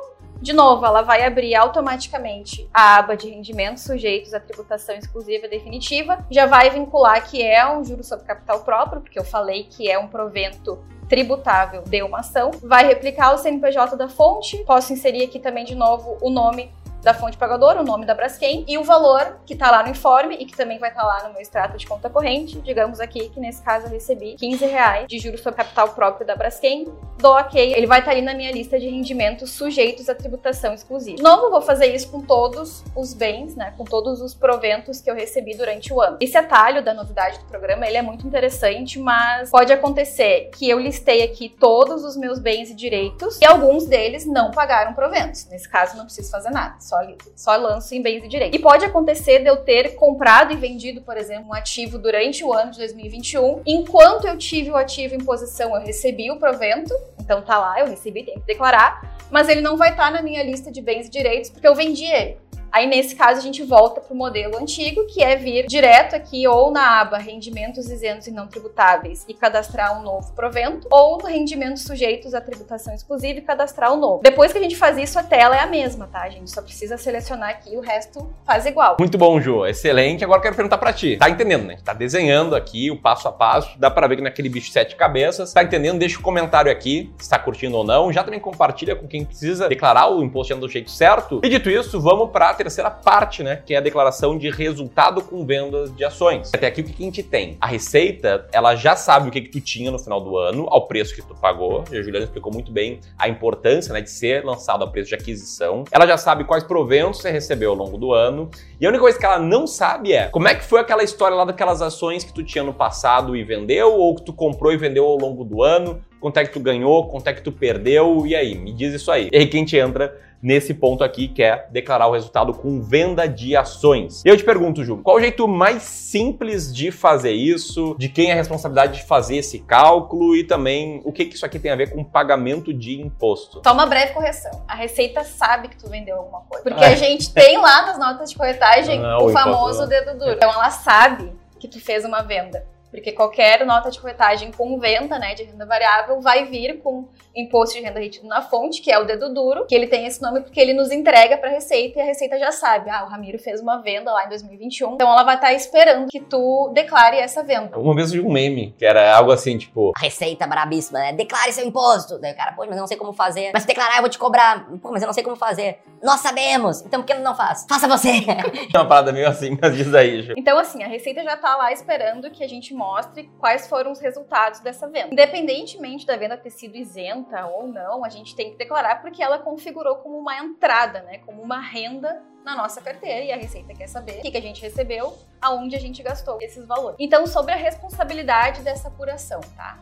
de 0.44 0.52
novo, 0.52 0.86
ela 0.86 1.02
vai 1.02 1.24
abrir 1.24 1.56
automaticamente 1.56 2.70
a 2.74 2.98
aba 2.98 3.16
de 3.16 3.30
rendimentos 3.30 3.84
sujeitos 3.84 4.34
à 4.34 4.42
tributação 4.42 4.94
exclusiva 4.94 5.48
definitiva, 5.48 6.18
já 6.30 6.46
vai 6.46 6.70
vincular 6.70 7.26
que 7.26 7.42
é 7.42 7.66
um 7.66 7.82
juro 7.82 8.04
sobre 8.04 8.26
capital 8.26 8.60
próprio, 8.60 9.00
porque 9.00 9.18
eu 9.18 9.24
falei 9.24 9.64
que 9.64 9.90
é 9.90 9.98
um 9.98 10.10
provento 10.10 10.84
tributável 11.08 11.82
de 11.84 12.04
uma 12.04 12.20
ação, 12.20 12.52
vai 12.62 12.86
replicar 12.86 13.34
o 13.34 13.38
CNPJ 13.38 13.96
da 13.96 14.10
fonte, 14.10 14.58
posso 14.66 14.92
inserir 14.92 15.24
aqui 15.24 15.40
também 15.40 15.64
de 15.64 15.76
novo 15.76 16.18
o 16.22 16.30
nome 16.30 16.70
da 17.04 17.14
fonte 17.14 17.38
pagadora, 17.38 17.82
o 17.82 17.84
nome 17.84 18.06
da 18.06 18.16
Braskem 18.16 18.64
e 18.68 18.78
o 18.78 18.84
valor 18.84 19.40
que 19.46 19.54
está 19.54 19.70
lá 19.70 19.84
no 19.84 19.90
informe 19.90 20.36
e 20.40 20.46
que 20.46 20.56
também 20.56 20.80
vai 20.80 20.90
estar 20.90 21.02
tá 21.02 21.08
lá 21.08 21.28
no 21.28 21.34
meu 21.34 21.42
extrato 21.42 21.78
de 21.78 21.86
conta 21.86 22.10
corrente. 22.10 22.60
Digamos 22.62 23.00
aqui 23.00 23.30
que 23.30 23.40
nesse 23.40 23.62
caso 23.62 23.88
eu 23.88 23.92
recebi 23.92 24.36
15 24.36 24.66
reais 24.66 25.08
de 25.08 25.20
juros 25.20 25.42
sobre 25.42 25.58
capital 25.58 25.90
próprio 25.90 26.26
da 26.26 26.36
Braskem. 26.36 26.88
Dou 27.20 27.34
ok, 27.34 27.74
ele 27.76 27.86
vai 27.86 28.00
estar 28.00 28.12
tá 28.12 28.18
ali 28.18 28.26
na 28.26 28.34
minha 28.34 28.52
lista 28.52 28.80
de 28.80 28.88
rendimentos 28.88 29.52
sujeitos 29.52 30.08
à 30.08 30.16
tributação 30.16 30.74
exclusiva. 30.74 31.18
De 31.18 31.24
novo, 31.24 31.50
vou 31.50 31.62
fazer 31.62 31.94
isso 31.94 32.10
com 32.10 32.22
todos 32.22 32.84
os 32.96 33.14
bens, 33.14 33.56
né, 33.56 33.74
com 33.78 33.84
todos 33.84 34.22
os 34.22 34.34
proventos 34.34 35.02
que 35.02 35.10
eu 35.10 35.16
recebi 35.16 35.56
durante 35.56 35.92
o 35.94 36.02
ano. 36.02 36.18
Esse 36.22 36.38
atalho 36.38 36.84
da 36.84 36.94
novidade 36.94 37.40
do 37.40 37.46
programa, 37.46 37.86
ele 37.86 37.98
é 37.98 38.02
muito 38.02 38.26
interessante, 38.26 39.00
mas 39.00 39.50
pode 39.50 39.72
acontecer 39.74 40.50
que 40.54 40.70
eu 40.70 40.80
listei 40.80 41.24
aqui 41.24 41.50
todos 41.50 42.04
os 42.04 42.16
meus 42.16 42.40
bens 42.40 42.70
e 42.70 42.76
direitos 42.76 43.40
e 43.42 43.46
alguns 43.46 43.86
deles 43.86 44.26
não 44.26 44.52
pagaram 44.52 44.94
proventos. 44.94 45.48
Nesse 45.50 45.68
caso, 45.68 45.98
não 45.98 46.06
preciso 46.06 46.32
fazer 46.32 46.50
nada 46.50 46.76
só, 46.80 46.93
só 47.36 47.56
lanço 47.56 47.94
em 47.94 48.02
bens 48.02 48.24
e 48.24 48.28
direitos. 48.28 48.58
E 48.58 48.62
pode 48.62 48.86
acontecer 48.86 49.40
de 49.40 49.48
eu 49.48 49.58
ter 49.58 49.96
comprado 49.96 50.54
e 50.54 50.58
vendido, 50.58 51.02
por 51.02 51.18
exemplo, 51.18 51.50
um 51.50 51.54
ativo 51.54 51.98
durante 51.98 52.44
o 52.44 52.54
ano 52.54 52.72
de 52.72 52.78
2021. 52.80 53.62
Enquanto 53.66 54.26
eu 54.28 54.38
tive 54.38 54.72
o 54.72 54.76
ativo 54.76 55.16
em 55.16 55.20
posição, 55.20 55.76
eu 55.76 55.82
recebi 55.82 56.32
o 56.32 56.38
provento, 56.38 56.94
então 57.20 57.42
tá 57.42 57.58
lá, 57.58 57.80
eu 57.80 57.88
recebi, 57.88 58.24
tenho 58.24 58.40
que 58.40 58.48
declarar, 58.48 59.18
mas 59.32 59.50
ele 59.50 59.62
não 59.62 59.78
vai 59.78 59.92
estar 59.92 60.06
tá 60.06 60.12
na 60.12 60.22
minha 60.22 60.44
lista 60.44 60.72
de 60.72 60.82
bens 60.82 61.08
e 61.08 61.10
direitos 61.10 61.50
porque 61.50 61.68
eu 61.68 61.76
vendi 61.76 62.06
ele. 62.06 62.38
Aí, 62.74 62.88
nesse 62.88 63.16
caso, 63.16 63.38
a 63.38 63.44
gente 63.44 63.62
volta 63.62 64.02
para 64.02 64.12
o 64.12 64.18
modelo 64.18 64.58
antigo, 64.58 65.06
que 65.06 65.22
é 65.22 65.36
vir 65.36 65.68
direto 65.68 66.16
aqui 66.16 66.48
ou 66.48 66.72
na 66.72 67.02
aba 67.02 67.20
rendimentos 67.20 67.88
isentos 67.88 68.26
e 68.26 68.32
não 68.32 68.48
tributáveis 68.48 69.24
e 69.28 69.34
cadastrar 69.36 70.00
um 70.00 70.02
novo 70.02 70.34
provento, 70.34 70.88
ou 70.90 71.20
no 71.20 71.26
rendimentos 71.26 71.84
sujeitos 71.84 72.34
à 72.34 72.42
tributação 72.42 72.92
exclusiva 72.96 73.38
e 73.38 73.42
cadastrar 73.44 73.94
um 73.94 74.00
novo. 74.00 74.24
Depois 74.24 74.52
que 74.52 74.58
a 74.58 74.62
gente 74.62 74.76
faz 74.76 74.98
isso, 74.98 75.20
a 75.20 75.24
tela 75.24 75.56
é 75.56 75.60
a 75.60 75.68
mesma, 75.68 76.10
tá? 76.12 76.24
A 76.24 76.30
gente 76.30 76.50
só 76.50 76.64
precisa 76.64 76.98
selecionar 76.98 77.52
aqui, 77.52 77.78
o 77.78 77.80
resto 77.80 78.28
faz 78.44 78.66
igual. 78.66 78.98
Muito 78.98 79.20
bom, 79.20 79.40
Ju. 79.40 79.68
Excelente. 79.68 80.24
Agora 80.24 80.42
quero 80.42 80.56
perguntar 80.56 80.80
para 80.80 80.92
ti. 80.92 81.18
Tá 81.18 81.30
entendendo, 81.30 81.66
né? 81.66 81.78
Tá 81.86 81.94
desenhando 81.94 82.56
aqui 82.56 82.90
o 82.90 82.98
passo 82.98 83.28
a 83.28 83.32
passo. 83.32 83.78
Dá 83.78 83.92
para 83.92 84.08
ver 84.08 84.16
que 84.16 84.24
naquele 84.24 84.50
bicho 84.50 84.72
sete 84.72 84.96
cabeças. 84.96 85.54
Tá 85.54 85.62
entendendo? 85.62 86.00
Deixa 86.00 86.18
o 86.18 86.22
um 86.22 86.24
comentário 86.24 86.72
aqui, 86.72 87.14
se 87.20 87.30
tá 87.30 87.38
curtindo 87.38 87.78
ou 87.78 87.84
não. 87.84 88.12
Já 88.12 88.24
também 88.24 88.40
compartilha 88.40 88.96
com 88.96 89.08
quem 89.08 89.24
precisa 89.24 89.70
declarar 89.70 90.10
o 90.10 90.24
imposto 90.24 90.56
do 90.56 90.68
jeito 90.68 90.90
certo. 90.90 91.40
E 91.44 91.50
dito 91.50 91.70
isso, 91.70 92.02
vamos 92.02 92.32
para 92.32 92.63
terceira 92.64 92.90
parte, 92.90 93.44
né? 93.44 93.62
Que 93.64 93.74
é 93.74 93.78
a 93.78 93.82
declaração 93.82 94.38
de 94.38 94.50
resultado 94.50 95.22
com 95.22 95.46
vendas 95.46 95.96
de 95.96 96.04
ações. 96.04 96.52
Até 96.54 96.68
aqui 96.68 96.82
o 96.82 96.84
que 96.84 96.92
a 96.92 97.06
gente 97.06 97.22
tem? 97.22 97.58
A 97.60 97.68
Receita, 97.68 98.48
ela 98.52 98.76
já 98.76 98.96
sabe 98.96 99.28
o 99.28 99.32
que, 99.32 99.42
que 99.42 99.50
tu 99.50 99.62
tinha 99.62 99.92
no 99.92 100.00
final 100.00 100.22
do 100.22 100.38
ano, 100.38 100.66
ao 100.70 100.88
preço 100.88 101.14
que 101.14 101.22
tu 101.22 101.36
pagou. 101.36 101.84
E 101.92 101.98
a 101.98 102.02
Juliana 102.02 102.26
explicou 102.26 102.52
muito 102.52 102.72
bem 102.72 103.00
a 103.18 103.28
importância 103.28 103.94
né, 103.94 104.02
de 104.02 104.10
ser 104.10 104.44
lançado 104.44 104.84
a 104.84 104.88
preço 104.88 105.10
de 105.10 105.16
aquisição. 105.16 105.84
Ela 105.92 106.08
já 106.08 106.18
sabe 106.18 106.44
quais 106.44 106.64
proventos 106.64 107.22
você 107.22 107.30
recebeu 107.30 107.72
ao 107.72 107.76
longo 107.76 107.98
do 107.98 108.14
ano. 108.14 108.50
E 108.80 108.86
a 108.86 108.90
única 108.90 109.02
coisa 109.02 109.18
que 109.20 109.26
ela 109.26 109.40
não 109.40 109.68
sabe 109.68 110.14
é 110.14 110.28
como 110.30 110.48
é 110.48 110.56
que 110.56 110.64
foi 110.64 110.80
aquela 110.80 111.04
história 111.04 111.36
lá 111.36 111.46
daquelas 111.46 111.82
ações 111.82 112.24
que 112.24 112.34
tu 112.34 112.44
tinha 112.44 112.64
no 112.64 112.74
passado 112.74 113.36
e 113.36 113.44
vendeu, 113.44 113.94
ou 113.94 114.16
que 114.16 114.24
tu 114.24 114.34
comprou 114.34 114.72
e 114.72 114.78
vendeu 114.78 115.06
ao 115.06 115.18
longo 115.18 115.44
do 115.44 115.62
ano. 115.62 116.04
Quanto 116.20 116.38
é 116.38 116.46
que 116.46 116.54
tu 116.54 116.60
ganhou, 116.60 117.08
quanto 117.10 117.28
é 117.28 117.34
que 117.34 117.42
tu 117.42 117.52
perdeu, 117.52 118.26
e 118.26 118.34
aí? 118.34 118.56
Me 118.56 118.72
diz 118.72 118.94
isso 118.94 119.12
aí. 119.12 119.30
E 119.30 119.38
aí 119.38 119.46
que 119.46 119.58
a 119.58 119.60
gente 119.60 119.76
entra 119.76 120.18
nesse 120.44 120.74
ponto 120.74 121.04
aqui, 121.04 121.30
que 121.30 121.42
é 121.42 121.66
declarar 121.72 122.08
o 122.08 122.12
resultado 122.12 122.54
com 122.54 122.82
venda 122.82 123.26
de 123.26 123.56
ações. 123.56 124.22
E 124.26 124.28
eu 124.28 124.36
te 124.36 124.44
pergunto, 124.44 124.84
Ju, 124.84 124.98
qual 124.98 125.16
o 125.16 125.22
jeito 125.22 125.48
mais 125.48 125.84
simples 125.84 126.74
de 126.74 126.92
fazer 126.92 127.32
isso? 127.32 127.96
De 127.98 128.10
quem 128.10 128.30
é 128.30 128.34
a 128.34 128.36
responsabilidade 128.36 129.00
de 129.00 129.06
fazer 129.06 129.38
esse 129.38 129.60
cálculo 129.60 130.36
e 130.36 130.44
também 130.44 131.02
o 131.06 131.14
que, 131.14 131.26
que 131.26 131.36
isso 131.36 131.46
aqui 131.46 131.58
tem 131.58 131.72
a 131.72 131.76
ver 131.76 131.92
com 131.92 132.04
pagamento 132.04 132.74
de 132.74 133.02
imposto? 133.02 133.62
Só 133.64 133.74
uma 133.74 133.86
breve 133.86 134.12
correção. 134.12 134.64
A 134.68 134.76
Receita 134.76 135.24
sabe 135.24 135.70
que 135.70 135.78
tu 135.78 135.90
vendeu 135.90 136.18
alguma 136.18 136.42
coisa. 136.42 136.64
Porque 136.64 136.84
a 136.84 136.96
gente 136.96 137.34
tem 137.34 137.58
lá 137.58 137.86
nas 137.86 137.98
notas 137.98 138.30
de 138.30 138.36
corretagem 138.36 139.00
Não, 139.00 139.20
o 139.20 139.26
o 139.28 139.30
imposto, 139.30 139.34
famoso 139.34 139.82
né? 139.84 139.88
dedo 139.88 140.20
duro. 140.20 140.32
Então 140.32 140.52
ela 140.52 140.70
sabe 140.70 141.32
que 141.60 141.68
tu 141.70 141.80
fez 141.80 142.04
uma 142.04 142.22
venda. 142.22 142.73
Porque 142.94 143.12
qualquer 143.12 143.66
nota 143.66 143.90
de 143.90 144.00
corretagem 144.00 144.52
com 144.52 144.78
venda, 144.78 145.18
né, 145.18 145.34
de 145.34 145.44
renda 145.44 145.66
variável, 145.66 146.22
vai 146.22 146.46
vir 146.46 146.80
com 146.80 147.08
imposto 147.36 147.76
de 147.76 147.84
renda 147.84 148.00
retido 148.00 148.28
na 148.28 148.42
fonte, 148.42 148.82
que 148.82 148.92
é 148.92 149.00
o 149.00 149.06
dedo 149.06 149.34
duro, 149.34 149.66
que 149.66 149.74
ele 149.74 149.88
tem 149.88 150.06
esse 150.06 150.22
nome 150.22 150.42
porque 150.42 150.60
ele 150.60 150.74
nos 150.74 150.92
entrega 150.92 151.38
para 151.38 151.50
a 151.50 151.54
Receita 151.54 151.98
e 151.98 152.02
a 152.02 152.06
Receita 152.06 152.38
já 152.38 152.52
sabe, 152.52 152.90
ah, 152.92 153.04
o 153.04 153.10
Ramiro 153.10 153.40
fez 153.40 153.60
uma 153.60 153.82
venda 153.82 154.12
lá 154.12 154.26
em 154.26 154.30
2021, 154.30 154.94
então 154.94 155.10
ela 155.12 155.24
vai 155.24 155.36
estar 155.36 155.54
esperando 155.54 156.08
que 156.08 156.20
tu 156.20 156.72
declare 156.74 157.18
essa 157.18 157.42
venda. 157.42 157.78
Uma 157.78 157.96
vez 157.96 158.14
eu 158.14 158.22
vi 158.22 158.28
um 158.28 158.32
meme, 158.32 158.76
que 158.78 158.86
era 158.86 159.16
algo 159.16 159.32
assim, 159.32 159.58
tipo, 159.58 159.92
A 159.98 160.00
receita 160.00 160.46
brabíssima, 160.46 161.00
né? 161.00 161.14
Declare 161.14 161.52
seu 161.52 161.66
imposto. 161.66 162.20
Daí 162.20 162.34
o 162.34 162.36
cara, 162.36 162.52
pô, 162.54 162.64
mas 162.66 162.76
eu 162.76 162.82
não 162.82 162.88
sei 162.88 162.98
como 162.98 163.14
fazer. 163.14 163.52
Mas 163.54 163.64
se 163.64 163.68
declarar, 163.68 163.96
eu 163.96 164.02
vou 164.02 164.10
te 164.10 164.20
cobrar. 164.20 164.68
Pô, 164.82 164.92
mas 164.92 165.02
eu 165.02 165.08
não 165.08 165.14
sei 165.14 165.24
como 165.24 165.36
fazer. 165.36 165.80
Nós 166.02 166.20
sabemos. 166.20 166.82
Então 166.82 167.02
por 167.02 167.08
que 167.08 167.14
não 167.16 167.36
faz? 167.36 167.66
Faça 167.68 167.88
você. 167.88 168.10
uma 168.74 168.86
parada 168.86 169.12
meio 169.12 169.28
assim, 169.28 169.58
mas 169.60 169.76
diz 169.76 169.94
aí, 169.94 170.22
Ju. 170.22 170.34
Então, 170.38 170.58
assim, 170.60 170.84
a 170.84 170.88
Receita 170.88 171.24
já 171.24 171.38
tá 171.38 171.56
lá 171.56 171.72
esperando 171.72 172.30
que 172.30 172.44
a 172.44 172.48
gente 172.48 172.74
mostre 172.84 173.32
quais 173.40 173.68
foram 173.68 173.92
os 173.92 174.00
resultados 174.00 174.60
dessa 174.60 174.88
venda. 174.88 175.10
Independentemente 175.12 176.06
da 176.06 176.18
venda 176.18 176.36
ter 176.38 176.50
sido 176.50 176.76
isenta 176.76 177.46
ou 177.46 177.68
não, 177.68 178.04
a 178.04 178.10
gente 178.10 178.36
tem 178.36 178.52
que 178.52 178.58
declarar 178.58 179.02
porque 179.02 179.24
ela 179.24 179.40
configurou 179.40 179.96
como 179.98 180.18
uma 180.18 180.38
entrada, 180.38 181.02
né? 181.04 181.20
Como 181.20 181.42
uma 181.42 181.60
renda 181.60 182.22
na 182.44 182.56
nossa 182.58 182.82
carteira 182.82 183.24
e 183.24 183.32
a 183.32 183.38
Receita 183.38 183.74
quer 183.74 183.88
saber 183.88 184.20
o 184.20 184.22
que, 184.22 184.38
a 184.38 184.42
gente 184.42 184.62
recebeu, 184.62 185.18
aonde 185.42 185.76
a 185.78 185.80
gente 185.80 186.04
gastou 186.04 186.38
esses 186.42 186.66
valores. 186.68 186.98
Então, 187.00 187.26
sobre 187.26 187.54
a 187.54 187.56
responsabilidade 187.56 188.62
dessa 188.62 188.90
apuração, 188.90 189.40
tá? 189.56 189.80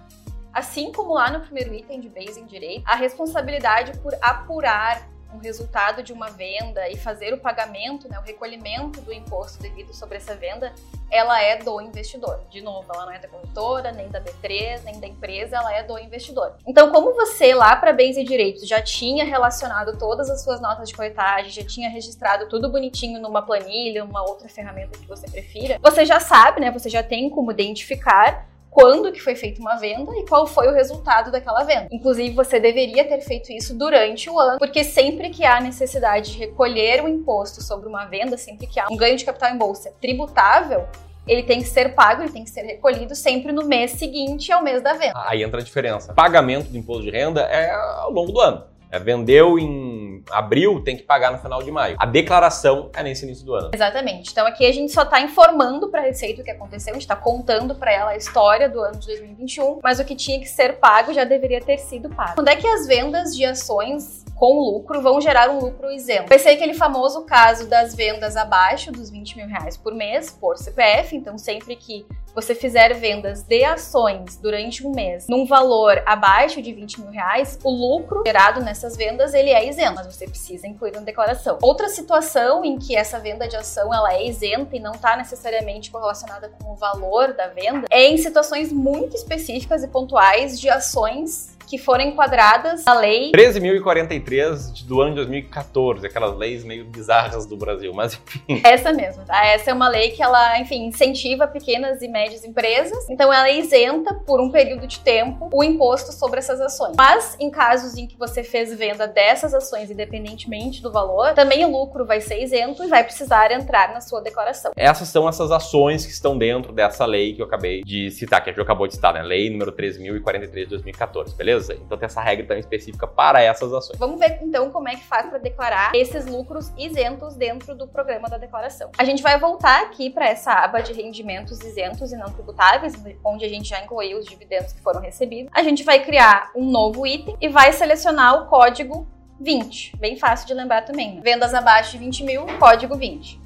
Assim 0.54 0.92
como 0.92 1.14
lá 1.14 1.32
no 1.32 1.40
primeiro 1.40 1.74
item 1.74 2.00
de 2.00 2.10
base 2.10 2.40
em 2.40 2.46
direito, 2.46 2.84
a 2.86 2.96
responsabilidade 2.96 3.98
por 4.00 4.14
apurar 4.22 5.10
um 5.34 5.38
resultado 5.38 6.04
de 6.04 6.14
uma 6.14 6.30
venda 6.30 6.88
e 6.90 6.98
fazer 6.98 7.34
o 7.34 7.38
pagamento, 7.38 8.08
né, 8.10 8.20
o 8.20 8.22
recolhimento 8.22 9.02
do 9.02 9.14
imposto 9.14 9.62
devido 9.62 9.94
sobre 9.94 10.18
essa 10.18 10.36
venda, 10.36 10.74
ela 11.10 11.42
é 11.42 11.58
do 11.58 11.82
investidor. 11.82 12.42
De 12.50 12.62
novo, 12.62 12.88
ela 12.94 13.06
não 13.06 13.14
é 13.14 13.20
da 13.20 13.28
corretora, 13.28 13.92
nem 13.92 14.08
da 14.10 14.22
B3, 14.22 14.84
nem 14.84 15.00
da 15.00 15.08
empresa, 15.08 15.58
ela 15.58 15.74
é 15.74 15.84
do 15.84 15.98
investidor. 16.00 16.56
Então, 16.66 16.92
como 16.92 17.14
você 17.14 17.54
lá 17.54 17.76
para 17.76 17.92
bens 17.92 18.18
e 18.18 18.24
direitos 18.24 18.68
já 18.68 18.82
tinha 18.82 19.26
relacionado 19.26 19.98
todas 19.98 20.30
as 20.30 20.44
suas 20.44 20.62
notas 20.62 20.88
de 20.88 20.96
corretagem, 20.96 21.52
já 21.52 21.64
tinha 21.64 21.90
registrado 21.90 22.48
tudo 22.48 22.70
bonitinho 22.70 23.20
numa 23.20 23.42
planilha, 23.42 24.04
uma 24.04 24.22
outra 24.22 24.48
ferramenta 24.48 24.98
que 24.98 25.08
você 25.08 25.30
prefira, 25.30 25.78
você 25.82 26.06
já 26.06 26.20
sabe, 26.20 26.62
né, 26.62 26.72
você 26.72 26.90
já 26.90 27.04
tem 27.04 27.30
como 27.30 27.52
identificar 27.52 28.51
quando 28.72 29.12
que 29.12 29.20
foi 29.20 29.36
feita 29.36 29.62
uma 29.62 29.76
venda 29.76 30.10
e 30.18 30.26
qual 30.26 30.48
foi 30.48 30.70
o 30.70 30.74
resultado 30.74 31.30
daquela 31.30 31.64
venda. 31.64 31.88
Inclusive, 31.92 32.34
você 32.34 32.58
deveria 32.58 33.04
ter 33.04 33.20
feito 33.20 33.52
isso 33.52 33.78
durante 33.78 34.30
o 34.30 34.40
ano, 34.40 34.58
porque 34.58 34.84
sempre 34.84 35.30
que 35.30 35.44
há 35.44 35.60
necessidade 35.60 36.32
de 36.32 36.40
recolher 36.40 37.04
o 37.04 37.08
imposto 37.08 37.62
sobre 37.62 37.88
uma 37.88 38.06
venda, 38.06 38.38
sempre 38.38 38.66
que 38.66 38.80
há 38.80 38.88
um 38.90 38.96
ganho 38.96 39.18
de 39.18 39.26
capital 39.26 39.54
em 39.54 39.58
bolsa 39.58 39.94
tributável, 40.00 40.88
ele 41.28 41.44
tem 41.44 41.60
que 41.60 41.68
ser 41.68 41.94
pago, 41.94 42.24
ele 42.24 42.32
tem 42.32 42.44
que 42.44 42.50
ser 42.50 42.62
recolhido 42.62 43.14
sempre 43.14 43.52
no 43.52 43.66
mês 43.66 43.92
seguinte 43.92 44.52
ao 44.52 44.64
mês 44.64 44.82
da 44.82 44.94
venda. 44.94 45.14
Aí 45.28 45.44
entra 45.44 45.60
a 45.60 45.64
diferença. 45.64 46.14
Pagamento 46.14 46.70
do 46.70 46.78
imposto 46.78 47.04
de 47.04 47.12
renda 47.12 47.42
é 47.42 47.70
ao 47.72 48.12
longo 48.12 48.32
do 48.32 48.40
ano. 48.40 48.71
É, 48.92 49.00
vendeu 49.00 49.58
em 49.58 50.24
abril, 50.30 50.84
tem 50.84 50.98
que 50.98 51.04
pagar 51.04 51.32
no 51.32 51.38
final 51.38 51.64
de 51.64 51.72
maio. 51.72 51.96
A 51.98 52.06
declaração 52.06 52.92
é 52.94 53.02
nesse 53.02 53.24
início 53.26 53.46
do 53.46 53.56
ano. 53.56 53.72
Exatamente. 53.74 54.32
Então 54.32 54.46
aqui 54.46 54.66
a 54.66 54.74
gente 54.74 54.92
só 54.92 55.04
está 55.04 55.22
informando 55.22 55.90
para 55.90 56.02
a 56.02 56.04
Receita 56.04 56.42
o 56.42 56.44
que 56.44 56.52
aconteceu, 56.52 56.92
a 56.92 56.94
gente 56.94 57.04
está 57.04 57.16
contando 57.16 57.74
para 57.76 57.92
ela 57.92 58.12
a 58.12 58.18
história 58.18 58.68
do 58.68 58.82
ano 58.82 59.00
de 59.00 59.08
2021, 59.08 59.80
mas 59.82 60.00
o 60.00 60.06
que 60.06 60.16
tinha 60.16 60.40
que 60.40 60.48
ser 60.48 60.80
pago 60.80 61.14
já 61.14 61.24
deveria 61.24 61.62
ter 61.62 61.78
sido 61.78 62.10
pago. 62.10 62.36
Quando 62.36 62.50
é 62.50 62.56
que 62.56 62.68
as 62.68 62.86
vendas 62.86 63.36
de 63.36 63.46
ações 63.46 64.26
com 64.36 64.60
lucro 64.60 65.02
vão 65.02 65.22
gerar 65.22 65.50
um 65.50 65.60
lucro 65.60 65.92
isento? 65.92 66.38
Ser 66.38 66.50
aquele 66.50 66.74
famoso 66.74 67.24
caso 67.24 67.70
das 67.70 67.96
vendas 67.96 68.36
abaixo 68.36 68.92
dos 68.92 69.10
20 69.10 69.38
mil 69.38 69.48
reais 69.48 69.78
por 69.78 69.94
mês 69.94 70.32
por 70.32 70.58
CPF, 70.58 71.16
então 71.16 71.38
sempre 71.38 71.76
que 71.76 72.06
você 72.34 72.56
fizer 72.56 72.94
vendas 72.94 73.44
de 73.44 73.64
ações 73.64 74.38
durante 74.38 74.86
um 74.86 74.92
mês 74.92 75.28
num 75.28 75.46
valor 75.46 76.02
abaixo 76.06 76.62
de 76.62 76.74
20 76.74 77.02
mil 77.02 77.12
reais, 77.12 77.58
o 77.64 77.70
lucro 77.70 78.24
gerado 78.26 78.62
nessas 78.62 78.96
vendas 78.96 79.34
ele 79.34 79.50
é 79.50 79.68
isento, 79.68 79.96
mas 79.96 80.08
você 80.08 80.28
precisa 80.28 80.68
incluir 80.68 80.92
na 80.92 81.02
declaração. 81.02 81.58
Outra 81.62 81.90
situação 81.90 82.64
em 82.64 82.78
que 82.78 82.96
essa 82.96 83.20
venda 83.20 83.48
de 83.48 83.56
ação 83.56 83.94
ela 83.94 84.14
é 84.14 84.28
isenta 84.28 84.76
e 84.76 84.80
não 84.80 84.94
está 84.94 85.16
necessariamente 85.16 85.92
correlacionada 85.92 86.50
com 86.62 86.72
o 86.72 86.76
valor 86.76 87.34
da 87.34 87.48
venda 87.48 87.88
é 87.90 88.08
em 88.08 88.18
situações 88.18 88.72
muito 88.72 89.16
específicas 89.16 89.84
e 89.84 89.88
pontuais 89.88 90.60
de 90.60 90.70
ações 90.70 91.51
que 91.68 91.78
foram 91.78 92.04
enquadradas 92.04 92.84
na 92.86 92.94
lei 92.94 93.32
13.043 93.32 94.86
do 94.86 95.02
ano 95.02 95.12
de 95.12 95.16
2014, 95.18 96.06
aquelas 96.06 96.38
leis 96.38 96.64
meio 96.64 96.86
bizarras 96.86 97.46
do 97.46 97.58
Brasil, 97.58 97.94
mas 97.94 98.14
enfim. 98.14 98.62
Essa 98.66 98.94
mesmo, 98.94 99.24
tá? 99.26 99.46
Essa 99.46 99.72
é 99.72 99.74
uma 99.74 99.88
lei 99.88 100.12
que 100.12 100.22
ela, 100.22 100.60
enfim, 100.60 100.86
incentiva 100.86 101.48
pequenas 101.48 102.02
e 102.02 102.08
médias 102.08 102.44
empresas, 102.44 103.10
então 103.10 103.32
ela 103.32 103.50
isenta 103.50 104.14
por 104.14 104.40
um 104.40 104.50
período 104.50 104.88
de 104.88 105.00
tempo 105.00 105.50
o 105.52 105.64
imposto 105.64 106.12
sobre 106.12 106.40
essas 106.40 106.60
ações. 106.60 106.96
Mas 106.98 107.36
em 107.40 107.50
casos 107.50 107.96
em 107.98 108.08
que 108.08 108.18
você 108.18 108.44
fez 108.44 108.74
venda 108.78 109.08
dessas 109.08 109.54
ações 109.54 109.90
independentemente 109.90 110.82
do 110.82 110.92
valor, 110.92 111.34
também 111.34 111.66
o 111.66 111.72
lucro 111.72 112.06
vai 112.06 112.22
ser 112.22 112.42
isento 112.42 112.84
e 112.84 112.88
vai 112.88 113.04
precisar 113.04 113.52
entrar 113.52 113.94
na 113.94 114.02
sua 114.02 114.22
declaração. 114.22 114.72
Essas 114.76 115.08
são 115.08 115.28
essas 115.28 115.52
ações 115.52 116.06
que 116.06 116.12
estão 116.12 116.38
dentro 116.38 116.72
dessa 116.72 117.06
lei 117.06 117.34
que 117.34 117.42
eu 117.42 117.46
acabei 117.46 117.84
de 117.84 118.10
citar, 118.12 118.44
que 118.44 118.50
a 118.50 118.54
gente 118.54 118.62
acabou 118.62 118.88
de 118.88 118.96
citar, 118.96 119.14
né? 119.14 119.22
Lei 119.22 119.50
número 119.50 119.72
13.043 119.72 120.52
de 120.52 120.66
2014, 120.66 121.36
beleza? 121.36 121.51
Então 121.52 121.98
tem 121.98 122.06
essa 122.06 122.22
regra 122.22 122.46
também 122.46 122.60
específica 122.60 123.08
para 123.08 123.42
essas 123.42 123.74
ações. 123.74 123.98
Vamos 123.98 124.20
ver 124.20 124.40
então 124.42 124.72
como 124.72 124.88
é 124.88 124.96
que 124.96 125.04
faz 125.04 125.28
para 125.28 125.38
declarar 125.38 125.94
esses 125.96 126.26
lucros 126.26 126.72
isentos 126.78 127.36
dentro 127.36 127.76
do 127.76 127.88
programa 127.88 128.30
da 128.30 128.38
declaração. 128.38 128.92
A 128.98 129.04
gente 129.04 129.22
vai 129.22 129.40
voltar 129.40 129.84
aqui 129.84 130.10
para 130.10 130.28
essa 130.28 130.52
aba 130.52 130.82
de 130.82 130.94
rendimentos 130.94 131.60
isentos 131.62 132.12
e 132.12 132.18
não 132.18 132.32
tributáveis, 132.32 132.94
onde 133.24 133.46
a 133.46 133.50
gente 133.50 133.70
já 133.70 133.82
incluiu 133.82 134.20
os 134.20 134.26
dividendos 134.26 134.74
que 134.74 134.82
foram 134.82 135.02
recebidos. 135.02 135.52
A 135.54 135.64
gente 135.64 135.84
vai 135.84 136.04
criar 136.04 136.52
um 136.56 136.70
novo 136.70 137.06
item 137.06 137.36
e 137.42 137.48
vai 137.48 137.74
selecionar 137.74 138.42
o 138.42 138.48
código 138.48 139.08
20. 139.40 139.98
Bem 139.98 140.16
fácil 140.18 140.48
de 140.48 140.54
lembrar 140.54 140.84
também. 140.84 141.16
Né? 141.16 141.22
Vendas 141.24 141.54
abaixo 141.54 141.92
de 141.92 141.98
20 141.98 142.24
mil, 142.24 142.46
código 142.60 142.96
20. 142.96 143.42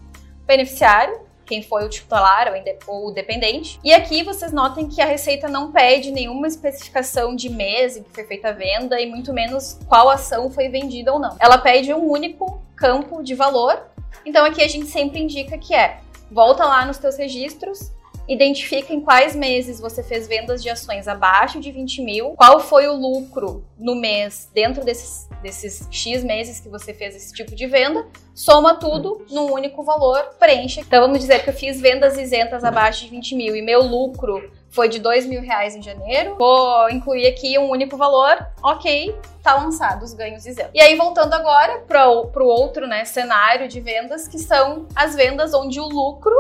Beneficiário, 0.46 1.25
quem 1.46 1.62
foi 1.62 1.86
o 1.86 1.90
titular 1.90 2.52
ou 2.88 3.08
o 3.08 3.12
dependente. 3.12 3.80
E 3.84 3.94
aqui 3.94 4.24
vocês 4.24 4.52
notem 4.52 4.88
que 4.88 5.02
a 5.02 5.06
Receita 5.06 5.48
não 5.48 5.72
pede 5.72 6.12
nenhuma 6.12 6.48
especificação 6.48 7.36
de 7.36 7.50
mês 7.50 7.98
em 7.98 8.04
que 8.04 8.14
foi 8.14 8.24
feita 8.26 8.50
a 8.50 8.52
venda 8.52 9.00
e 9.00 9.06
muito 9.06 9.32
menos 9.32 9.80
qual 9.88 10.10
ação 10.10 10.50
foi 10.50 10.70
vendida 10.70 11.14
ou 11.14 11.20
não. 11.20 11.36
Ela 11.40 11.58
pede 11.58 11.94
um 11.94 12.10
único 12.10 12.62
campo 12.76 13.24
de 13.24 13.34
valor. 13.36 13.82
Então 14.26 14.46
aqui 14.46 14.62
a 14.64 14.68
gente 14.68 14.88
sempre 14.88 15.20
indica 15.20 15.58
que 15.58 15.74
é 15.74 16.00
volta 16.32 16.66
lá 16.66 16.86
nos 16.86 16.98
teus 16.98 17.18
registros, 17.18 17.92
identifica 18.28 18.94
em 18.94 19.02
quais 19.02 19.36
meses 19.36 19.80
você 19.80 20.04
fez 20.04 20.28
vendas 20.28 20.62
de 20.62 20.70
ações 20.70 21.08
abaixo 21.08 21.60
de 21.60 21.72
20 21.72 22.02
mil, 22.02 22.30
qual 22.32 22.60
foi 22.60 22.88
o 22.88 22.94
lucro 22.94 23.66
no 23.78 23.96
mês 23.96 24.50
dentro 24.54 24.84
desses, 24.84 25.30
desses 25.42 25.88
X 25.92 26.24
meses 26.24 26.60
que 26.60 26.70
você 26.70 26.94
fez 26.94 27.16
esse 27.16 27.34
tipo 27.34 27.56
de 27.56 27.68
venda, 27.68 28.06
soma 28.34 28.76
tudo 28.76 29.26
num 29.30 29.52
único 29.54 29.84
valor, 29.84 30.36
preenche. 30.40 30.82
Então 30.82 31.02
vamos 31.02 31.20
dizer 31.20 31.44
que 31.44 31.50
eu 31.50 31.54
fiz 31.54 31.80
vendas 31.80 32.18
isentas 32.18 32.64
abaixo 32.64 33.06
de 33.06 33.12
20 33.12 33.36
mil 33.36 33.56
e 33.56 33.62
meu 33.62 33.84
lucro 33.84 34.52
foi 34.70 34.90
de 34.90 35.00
2 35.00 35.26
mil 35.28 35.42
reais 35.42 35.74
em 35.74 35.82
janeiro, 35.82 36.36
vou 36.36 36.90
incluir 36.90 37.28
aqui 37.28 37.58
um 37.58 37.70
único 37.70 37.96
valor, 37.96 38.46
ok, 38.62 39.16
tá 39.42 39.56
lançado 39.56 40.04
os 40.04 40.14
ganhos 40.14 40.46
isentos. 40.46 40.72
E 40.74 40.82
aí 40.82 40.96
voltando 40.96 41.34
agora 41.34 41.80
para 41.88 42.10
o 42.10 42.46
outro 42.46 42.86
né, 42.86 43.06
cenário 43.06 43.70
de 43.70 43.80
vendas, 43.80 44.28
que 44.28 44.38
são 44.38 44.86
as 44.94 45.16
vendas 45.16 45.54
onde 45.54 45.80
o 45.80 45.88
lucro 45.88 46.36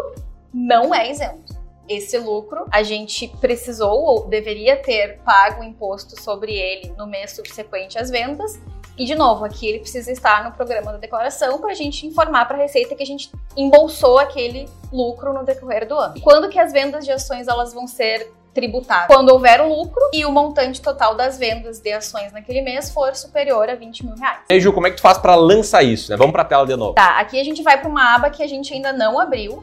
não 0.53 0.93
é 0.93 1.09
isento 1.09 1.54
esse 1.87 2.17
lucro, 2.17 2.65
a 2.71 2.83
gente 2.83 3.27
precisou 3.39 4.01
ou 4.01 4.27
deveria 4.27 4.75
ter 4.75 5.19
pago 5.19 5.61
o 5.61 5.63
imposto 5.63 6.19
sobre 6.21 6.53
ele 6.53 6.93
no 6.97 7.07
mês 7.07 7.31
subsequente 7.31 7.97
às 7.97 8.09
vendas. 8.09 8.59
E, 8.97 9.05
de 9.05 9.13
novo, 9.13 9.43
aqui 9.43 9.67
ele 9.67 9.79
precisa 9.79 10.09
estar 10.11 10.43
no 10.45 10.53
programa 10.53 10.93
da 10.93 10.97
declaração 10.97 11.59
para 11.59 11.71
a 11.71 11.75
gente 11.75 12.07
informar 12.07 12.45
para 12.45 12.55
a 12.55 12.59
Receita 12.61 12.95
que 12.95 13.03
a 13.03 13.05
gente 13.05 13.29
embolsou 13.55 14.17
aquele 14.17 14.69
lucro 14.91 15.33
no 15.33 15.43
decorrer 15.43 15.85
do 15.85 15.95
ano. 15.95 16.21
Quando 16.21 16.47
que 16.49 16.57
as 16.57 16.71
vendas 16.71 17.03
de 17.03 17.11
ações 17.11 17.47
elas 17.47 17.73
vão 17.73 17.87
ser 17.87 18.31
tributadas? 18.53 19.07
Quando 19.07 19.29
houver 19.31 19.59
o 19.59 19.67
lucro 19.67 20.01
e 20.13 20.25
o 20.25 20.31
montante 20.31 20.81
total 20.81 21.13
das 21.13 21.37
vendas 21.37 21.81
de 21.81 21.91
ações 21.91 22.31
naquele 22.31 22.61
mês 22.61 22.89
for 22.89 23.13
superior 23.15 23.69
a 23.69 23.75
20 23.75 24.05
mil 24.05 24.15
reais. 24.15 24.39
E 24.49 24.53
aí, 24.53 24.61
Ju, 24.61 24.71
como 24.71 24.87
é 24.87 24.89
que 24.89 24.95
tu 24.95 25.01
faz 25.01 25.17
para 25.17 25.35
lançar 25.35 25.83
isso, 25.83 26.09
né? 26.09 26.17
Vamos 26.17 26.31
para 26.31 26.43
a 26.43 26.45
tela 26.45 26.65
de 26.65 26.75
novo. 26.77 26.93
Tá, 26.93 27.19
aqui 27.19 27.37
a 27.37 27.43
gente 27.43 27.61
vai 27.61 27.77
para 27.77 27.89
uma 27.89 28.15
aba 28.15 28.29
que 28.29 28.41
a 28.41 28.47
gente 28.47 28.73
ainda 28.73 28.93
não 28.93 29.19
abriu, 29.19 29.61